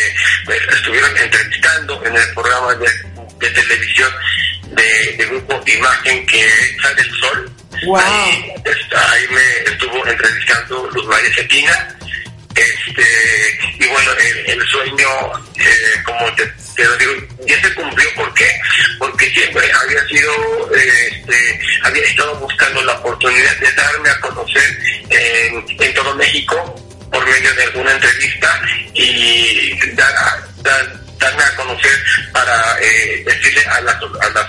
pues, 0.46 0.60
estuvieron 0.76 1.18
entrevistando 1.18 2.06
en 2.06 2.16
el 2.16 2.34
programa 2.36 2.76
de 2.76 3.50
televisión 3.50 4.14
de, 4.76 5.16
de 5.18 5.26
grupo 5.26 5.62
Imagen 5.68 6.26
que 6.26 6.50
sale 6.82 7.02
el 7.02 7.12
sol 7.20 7.52
Wow. 7.86 7.98
ahí, 8.00 8.54
ahí 8.96 9.26
me 9.30 9.72
estuvo 9.72 10.08
entrevistando 10.08 10.90
Luz 10.94 11.06
María 11.06 11.32
Cetina 11.36 11.96
este 12.56 13.04
y 13.80 13.88
bueno 13.88 14.12
el, 14.14 14.50
el 14.60 14.68
sueño 14.68 15.08
eh, 15.60 16.02
como 16.04 16.34
te, 16.34 16.52
te 16.76 16.84
lo 16.86 16.98
digo 16.98 17.12
ya 17.46 17.62
se 17.62 17.74
cumplió 17.76 18.12
¿por 18.16 18.34
qué? 18.34 18.50
porque 18.98 19.30
siempre 19.30 19.72
había 19.72 20.04
sido 20.08 20.76
eh, 20.76 21.08
este, 21.12 21.60
había 21.84 22.04
estado 22.04 22.36
buscando 22.40 22.82
la 22.84 22.94
oportunidad 22.94 23.56
de 23.58 23.72
darme 23.74 24.10
a 24.10 24.20
conocer 24.22 24.80
en, 25.12 25.66
en 25.80 25.94
todo 25.94 26.16
México 26.16 26.76
por 27.12 27.24
medio 27.26 27.54
de 27.54 27.64
alguna 27.64 27.92
entrevista 27.92 28.62
y 28.96 29.78
dar 29.94 30.16
a- 30.16 30.48
dar- 30.64 31.07
darme 31.20 31.44
a 31.44 31.56
conocer 31.56 31.92
para 32.32 32.78
eh, 32.82 33.24
decirle 33.26 33.66
a 33.68 33.82
la, 33.82 33.92
a, 33.92 34.30
la, 34.30 34.48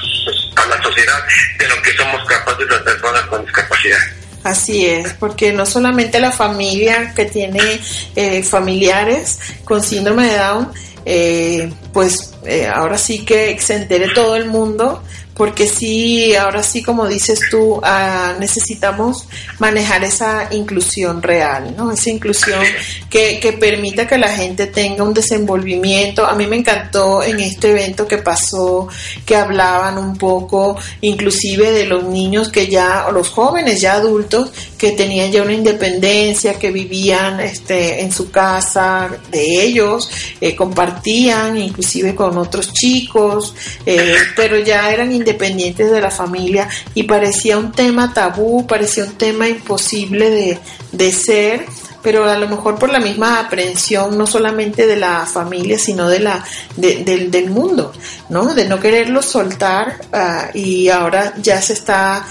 a 0.62 0.66
la 0.66 0.82
sociedad 0.82 1.24
de 1.58 1.68
lo 1.68 1.82
que 1.82 1.96
somos 1.96 2.26
capaces 2.26 2.66
las 2.68 2.80
personas 2.80 3.22
con 3.22 3.44
discapacidad. 3.44 3.98
Así 4.44 4.86
es, 4.86 5.14
porque 5.14 5.52
no 5.52 5.66
solamente 5.66 6.20
la 6.20 6.30
familia 6.30 7.12
que 7.14 7.26
tiene 7.26 7.80
eh, 8.16 8.42
familiares 8.42 9.38
con 9.64 9.82
síndrome 9.82 10.26
de 10.28 10.38
Down, 10.38 10.72
eh, 11.04 11.72
pues 11.92 12.34
eh, 12.44 12.66
ahora 12.66 12.98
sí 12.98 13.24
que 13.24 13.58
se 13.60 13.74
entere 13.74 14.10
todo 14.14 14.36
el 14.36 14.46
mundo, 14.46 15.02
porque 15.38 15.68
sí, 15.68 16.34
ahora 16.34 16.64
sí, 16.64 16.82
como 16.82 17.06
dices 17.06 17.38
tú, 17.48 17.80
ah, 17.84 18.34
necesitamos 18.40 19.28
manejar 19.60 20.02
esa 20.02 20.48
inclusión 20.50 21.22
real, 21.22 21.74
¿no? 21.76 21.92
Esa 21.92 22.10
inclusión 22.10 22.60
que, 23.08 23.38
que 23.38 23.52
permita 23.52 24.08
que 24.08 24.18
la 24.18 24.28
gente 24.28 24.66
tenga 24.66 25.04
un 25.04 25.14
desenvolvimiento. 25.14 26.26
A 26.26 26.34
mí 26.34 26.48
me 26.48 26.56
encantó 26.56 27.22
en 27.22 27.38
este 27.38 27.70
evento 27.70 28.08
que 28.08 28.18
pasó, 28.18 28.88
que 29.24 29.36
hablaban 29.36 29.96
un 29.96 30.18
poco, 30.18 30.76
inclusive 31.02 31.70
de 31.70 31.86
los 31.86 32.02
niños 32.02 32.48
que 32.48 32.66
ya, 32.66 33.06
o 33.08 33.12
los 33.12 33.28
jóvenes 33.28 33.80
ya 33.80 33.94
adultos, 33.94 34.50
que 34.78 34.92
tenían 34.92 35.32
ya 35.32 35.42
una 35.42 35.52
independencia, 35.52 36.58
que 36.58 36.70
vivían 36.70 37.40
este, 37.40 38.00
en 38.02 38.12
su 38.12 38.30
casa 38.30 39.10
de 39.30 39.64
ellos, 39.64 40.08
eh, 40.40 40.54
compartían 40.54 41.58
inclusive 41.58 42.14
con 42.14 42.38
otros 42.38 42.72
chicos, 42.72 43.54
eh, 43.84 44.14
pero 44.36 44.58
ya 44.58 44.90
eran 44.90 45.12
independientes 45.12 45.90
de 45.90 46.00
la 46.00 46.12
familia 46.12 46.68
y 46.94 47.02
parecía 47.02 47.58
un 47.58 47.72
tema 47.72 48.14
tabú, 48.14 48.66
parecía 48.66 49.04
un 49.04 49.14
tema 49.14 49.48
imposible 49.48 50.30
de, 50.30 50.58
de 50.92 51.12
ser 51.12 51.66
pero 52.02 52.28
a 52.30 52.38
lo 52.38 52.48
mejor 52.48 52.78
por 52.78 52.90
la 52.90 53.00
misma 53.00 53.40
aprehensión 53.40 54.16
no 54.16 54.26
solamente 54.26 54.86
de 54.86 54.96
la 54.96 55.26
familia 55.26 55.78
sino 55.78 56.08
de 56.08 56.20
la 56.20 56.44
de- 56.76 57.02
del, 57.04 57.30
del 57.30 57.50
mundo 57.50 57.92
no 58.28 58.54
de 58.54 58.66
no 58.66 58.78
quererlo 58.80 59.20
soltar 59.22 59.96
ah, 60.12 60.48
y 60.54 60.88
ahora 60.88 61.34
ya 61.38 61.60
se 61.60 61.72
está 61.72 62.24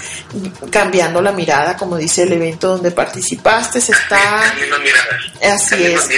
cambiando 0.70 1.20
la 1.20 1.32
mirada 1.32 1.76
como 1.76 1.96
dice 1.96 2.22
el 2.22 2.32
evento 2.32 2.68
donde 2.68 2.90
participaste 2.90 3.80
se 3.80 3.92
está 3.92 4.18
Cambiando 4.48 4.78
miradas. 4.80 5.62
Así 5.62 5.74
es. 5.84 6.08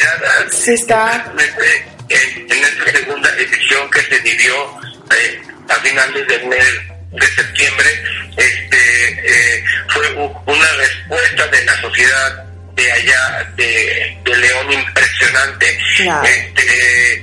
Se 0.52 0.74
está- 0.74 1.32
En, 2.08 2.50
esta 2.64 2.90
segunda 2.98 3.30
edición 3.36 3.88
que 3.90 4.00
se 4.02 4.18
vivió 4.20 4.54
eh, 5.16 5.42
a 5.68 5.74
finales 5.76 6.26
del 6.26 6.46
mes 6.48 6.64
de 7.12 7.26
septiembre, 7.34 7.88
este, 8.36 9.10
eh, 9.58 9.64
fue 9.88 10.08
una 10.14 10.66
respuesta 10.76 11.46
de 11.48 11.64
la 11.64 11.80
sociedad 11.80 12.44
de 12.80 12.92
allá 12.92 13.52
de, 13.56 14.18
de 14.24 14.36
León 14.36 14.72
impresionante 14.72 15.78
Claro. 15.96 16.24
este, 16.24 17.14
eh, 17.14 17.22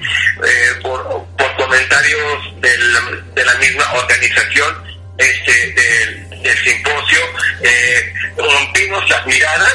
por, 0.84 1.26
por 1.38 1.56
comentarios 1.56 2.62
del- 2.62 3.34
de 3.34 3.46
la 3.46 3.56
misma 3.56 3.92
organización 3.94 4.84
este, 5.18 5.74
del, 5.74 6.30
del 6.44 6.58
simposio 6.64 7.20
eh, 7.64 8.14
rompimos 8.38 9.10
las 9.10 9.26
miradas 9.26 9.74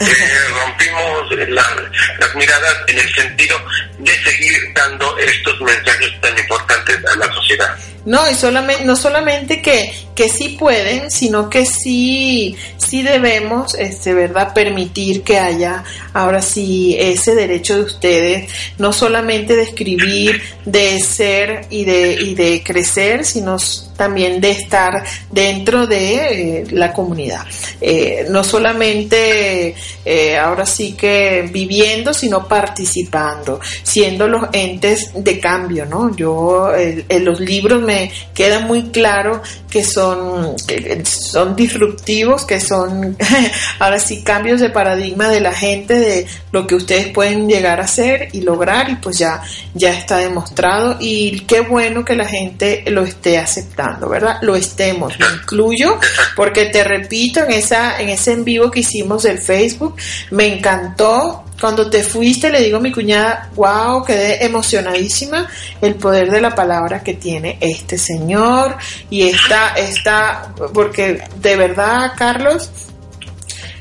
eh, 0.00 0.04
rompimos 0.54 1.32
la- 1.48 1.90
las 2.20 2.34
miradas 2.36 2.76
en 2.86 2.98
el 2.98 3.14
sentido 3.14 3.60
de 3.98 4.22
seguir 4.24 4.72
dando 4.74 5.18
estos 5.18 5.60
mensajes 5.60 6.20
tan 6.20 6.38
importantes 6.38 6.96
a 7.12 7.16
la 7.16 7.32
sociedad. 7.34 7.76
No, 8.04 8.30
y 8.30 8.34
solamente, 8.34 8.84
no 8.84 8.96
solamente 8.96 9.60
que, 9.60 9.92
que 10.14 10.28
sí 10.28 10.56
pueden, 10.58 11.10
sino 11.10 11.50
que 11.50 11.66
sí, 11.66 12.56
sí 12.76 13.02
debemos, 13.02 13.74
este, 13.74 14.14
¿verdad?, 14.14 14.54
permitir 14.54 15.22
que 15.22 15.38
haya 15.38 15.84
ahora 16.12 16.42
sí 16.42 16.96
ese 16.98 17.34
derecho 17.34 17.76
de 17.76 17.82
ustedes, 17.82 18.50
no 18.78 18.92
solamente 18.92 19.56
de 19.56 19.62
escribir, 19.62 20.42
de 20.64 20.98
ser 21.00 21.66
y 21.70 21.84
de, 21.84 22.12
y 22.20 22.34
de 22.34 22.62
crecer, 22.62 23.24
sino 23.24 23.58
también 23.96 24.40
de 24.40 24.50
estar 24.50 25.04
dentro 25.30 25.86
de 25.86 26.60
eh, 26.60 26.64
la 26.70 26.90
comunidad. 26.90 27.42
Eh, 27.82 28.26
no 28.30 28.42
solamente 28.42 29.74
eh, 30.06 30.38
ahora 30.38 30.64
sí 30.64 30.92
que 30.92 31.46
viviendo, 31.52 32.14
sino 32.14 32.48
participando, 32.48 33.60
siendo 33.82 34.26
los 34.26 34.48
entes 34.52 35.10
de 35.14 35.38
cambio, 35.38 35.84
¿no? 35.84 36.16
Yo 36.16 36.72
en 36.74 37.24
los 37.24 37.40
libros 37.40 37.82
me 37.82 37.89
queda 38.34 38.60
muy 38.60 38.90
claro 38.90 39.42
que 39.70 39.84
son, 39.84 40.56
que 40.66 41.02
son 41.04 41.54
disruptivos, 41.54 42.44
que 42.44 42.60
son 42.60 43.16
ahora 43.78 43.98
sí 43.98 44.22
cambios 44.22 44.60
de 44.60 44.70
paradigma 44.70 45.28
de 45.28 45.40
la 45.40 45.52
gente, 45.52 45.98
de 45.98 46.26
lo 46.52 46.66
que 46.66 46.74
ustedes 46.74 47.08
pueden 47.08 47.48
llegar 47.48 47.80
a 47.80 47.84
hacer 47.84 48.28
y 48.32 48.42
lograr 48.42 48.90
y 48.90 48.96
pues 48.96 49.18
ya, 49.18 49.42
ya 49.74 49.92
está 49.92 50.18
demostrado 50.18 50.96
y 51.00 51.40
qué 51.40 51.60
bueno 51.60 52.04
que 52.04 52.16
la 52.16 52.26
gente 52.26 52.84
lo 52.88 53.04
esté 53.04 53.38
aceptando, 53.38 54.08
¿verdad? 54.08 54.38
Lo 54.42 54.56
estemos, 54.56 55.18
lo 55.18 55.34
incluyo 55.34 55.98
porque 56.36 56.66
te 56.66 56.84
repito 56.84 57.44
en 57.44 57.52
esa 57.52 58.00
en 58.00 58.08
ese 58.08 58.32
en 58.32 58.44
vivo 58.44 58.70
que 58.70 58.80
hicimos 58.80 59.22
del 59.22 59.38
Facebook 59.38 59.96
me 60.30 60.46
encantó 60.46 61.44
cuando 61.60 61.90
te 61.90 62.02
fuiste, 62.02 62.50
le 62.50 62.60
digo 62.60 62.78
a 62.78 62.80
mi 62.80 62.90
cuñada, 62.90 63.50
wow, 63.54 64.02
quedé 64.04 64.44
emocionadísima 64.44 65.48
el 65.80 65.94
poder 65.96 66.30
de 66.30 66.40
la 66.40 66.54
palabra 66.54 67.02
que 67.02 67.14
tiene 67.14 67.58
este 67.60 67.98
señor 67.98 68.76
y 69.10 69.28
esta, 69.28 69.74
esta, 69.74 70.54
porque 70.72 71.22
de 71.36 71.56
verdad, 71.56 72.12
Carlos, 72.16 72.70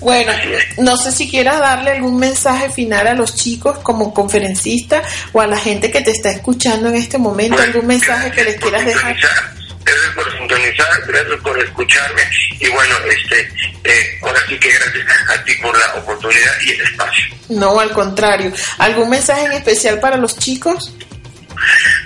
Bueno, 0.00 0.32
no 0.78 0.96
sé 0.96 1.12
si 1.12 1.28
quieras 1.30 1.60
darle 1.60 1.90
algún 1.90 2.18
mensaje 2.18 2.70
final 2.70 3.06
a 3.06 3.14
los 3.14 3.34
chicos 3.34 3.78
como 3.80 4.14
conferencista 4.14 5.02
o 5.32 5.42
a 5.42 5.46
la 5.46 5.58
gente 5.58 5.90
que 5.90 6.00
te 6.00 6.10
está 6.10 6.30
escuchando 6.30 6.88
en 6.88 6.94
este 6.96 7.18
momento, 7.18 7.60
algún 7.60 7.86
mensaje 7.86 8.30
que 8.32 8.44
les 8.44 8.56
quieras 8.56 8.86
dejar. 8.86 9.14
Gracias 9.84 10.14
por 10.14 10.38
sintonizar, 10.38 10.88
gracias 11.06 11.40
por 11.42 11.58
escucharme 11.58 12.22
y 12.60 12.68
bueno, 12.68 12.94
este, 13.10 13.40
eh, 13.84 14.18
ahora 14.22 14.40
sí 14.48 14.58
que 14.58 14.70
gracias 14.70 15.06
a 15.28 15.44
ti 15.44 15.52
por 15.60 15.78
la 15.78 15.94
oportunidad 15.96 16.52
y 16.64 16.70
el 16.70 16.80
espacio. 16.80 17.24
No, 17.50 17.78
al 17.78 17.90
contrario. 17.90 18.52
¿Algún 18.78 19.10
mensaje 19.10 19.46
en 19.46 19.52
especial 19.52 20.00
para 20.00 20.16
los 20.16 20.38
chicos? 20.38 20.94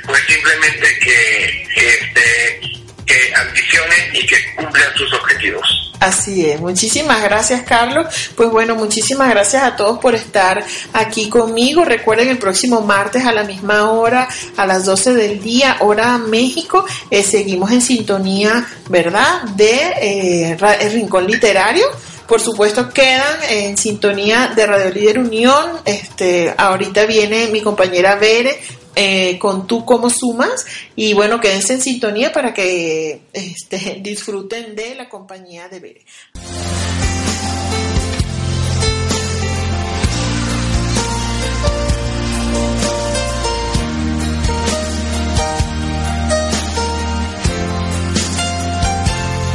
Pues 0.06 0.22
simplemente 0.26 0.98
que, 1.00 1.68
este, 1.76 2.60
que 3.06 3.34
ambicionen 3.34 4.14
y 4.14 4.26
que 4.26 4.36
cumplan 4.56 4.94
sus 4.96 5.12
objetivos. 5.14 5.84
Así 6.00 6.50
es, 6.50 6.60
muchísimas 6.60 7.22
gracias 7.22 7.62
Carlos. 7.62 8.06
Pues 8.36 8.50
bueno, 8.50 8.74
muchísimas 8.74 9.30
gracias 9.30 9.62
a 9.62 9.74
todos 9.74 9.98
por 10.00 10.14
estar 10.14 10.62
aquí 10.92 11.30
conmigo. 11.30 11.84
Recuerden 11.84 12.28
el 12.28 12.38
próximo 12.38 12.82
martes 12.82 13.24
a 13.24 13.32
la 13.32 13.44
misma 13.44 13.90
hora, 13.90 14.28
a 14.56 14.66
las 14.66 14.84
12 14.84 15.14
del 15.14 15.42
día, 15.42 15.78
hora 15.80 16.18
México, 16.18 16.84
eh, 17.10 17.22
seguimos 17.22 17.70
en 17.70 17.80
sintonía, 17.80 18.66
¿verdad? 18.90 19.44
De 19.56 19.94
eh, 20.02 20.56
el 20.80 20.92
Rincón 20.92 21.26
Literario. 21.26 21.86
Por 22.26 22.40
supuesto 22.40 22.90
quedan 22.90 23.36
en 23.48 23.76
sintonía 23.76 24.52
de 24.54 24.66
Radio 24.66 24.90
Líder 24.90 25.18
Unión. 25.18 25.80
Este, 25.84 26.54
ahorita 26.56 27.06
viene 27.06 27.48
mi 27.48 27.62
compañera 27.62 28.16
Bere 28.16 28.60
eh, 28.96 29.38
con 29.38 29.66
tú 29.66 29.84
cómo 29.84 30.08
sumas 30.08 30.64
y 30.94 31.14
bueno 31.14 31.40
quédense 31.40 31.74
en 31.74 31.80
sintonía 31.80 32.32
para 32.32 32.54
que 32.54 33.22
este, 33.32 33.98
disfruten 34.02 34.76
de 34.76 34.94
la 34.94 35.08
compañía 35.08 35.68
de 35.68 35.80
Bere. 35.80 36.04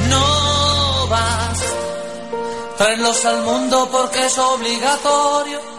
No 0.09 1.07
vas, 1.07 1.63
traerlos 2.77 3.25
al 3.25 3.43
mundo 3.43 3.89
porque 3.91 4.25
es 4.25 4.37
obligatorio, 4.37 5.78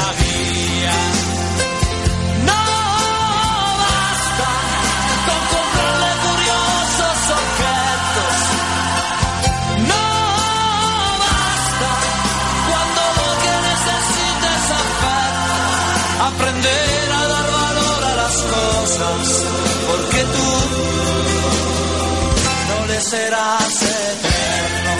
Serás 23.11 23.81
eterno. 23.81 24.93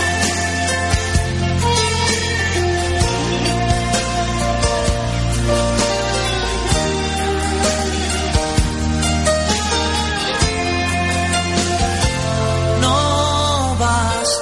no 12.81 13.77
vas 13.79 14.41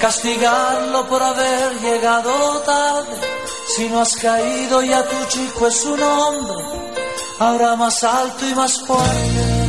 castigarlo 0.00 1.06
por 1.06 1.22
haber 1.22 1.80
llegado 1.80 2.32
tarde. 2.62 3.16
Si 3.76 3.88
no 3.90 4.00
has 4.00 4.16
caído 4.16 4.82
ya 4.82 5.04
tu 5.04 5.24
chico 5.28 5.68
es 5.68 5.84
un 5.84 6.02
hombre, 6.02 6.64
ahora 7.38 7.76
más 7.76 8.02
alto 8.02 8.48
y 8.48 8.54
más 8.56 8.74
fuerte 8.84 9.62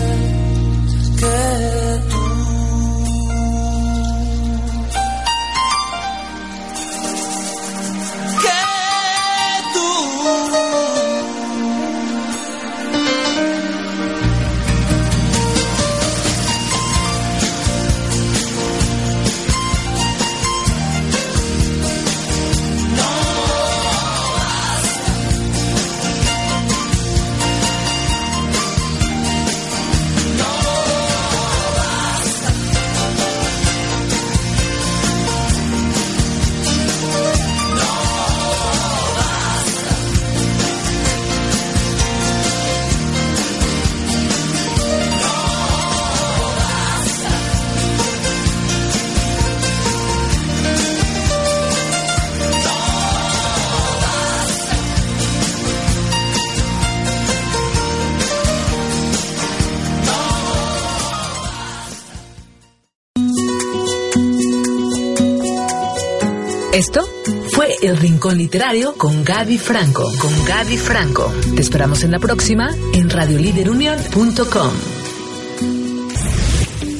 El 67.83 67.97
Rincón 67.97 68.37
Literario 68.37 68.95
con 68.95 69.25
Gaby 69.25 69.57
Franco. 69.57 70.09
Con 70.17 70.45
Gaby 70.45 70.77
Franco. 70.77 71.29
Te 71.53 71.61
esperamos 71.61 72.01
en 72.03 72.11
la 72.11 72.19
próxima 72.19 72.73
en 72.93 73.09
radioliderunion.com. 73.09 74.71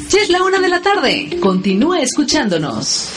Ya 0.10 0.20
es 0.22 0.30
la 0.30 0.44
una 0.44 0.60
de 0.60 0.68
la 0.68 0.82
tarde. 0.82 1.40
Continúa 1.40 2.02
escuchándonos. 2.02 3.13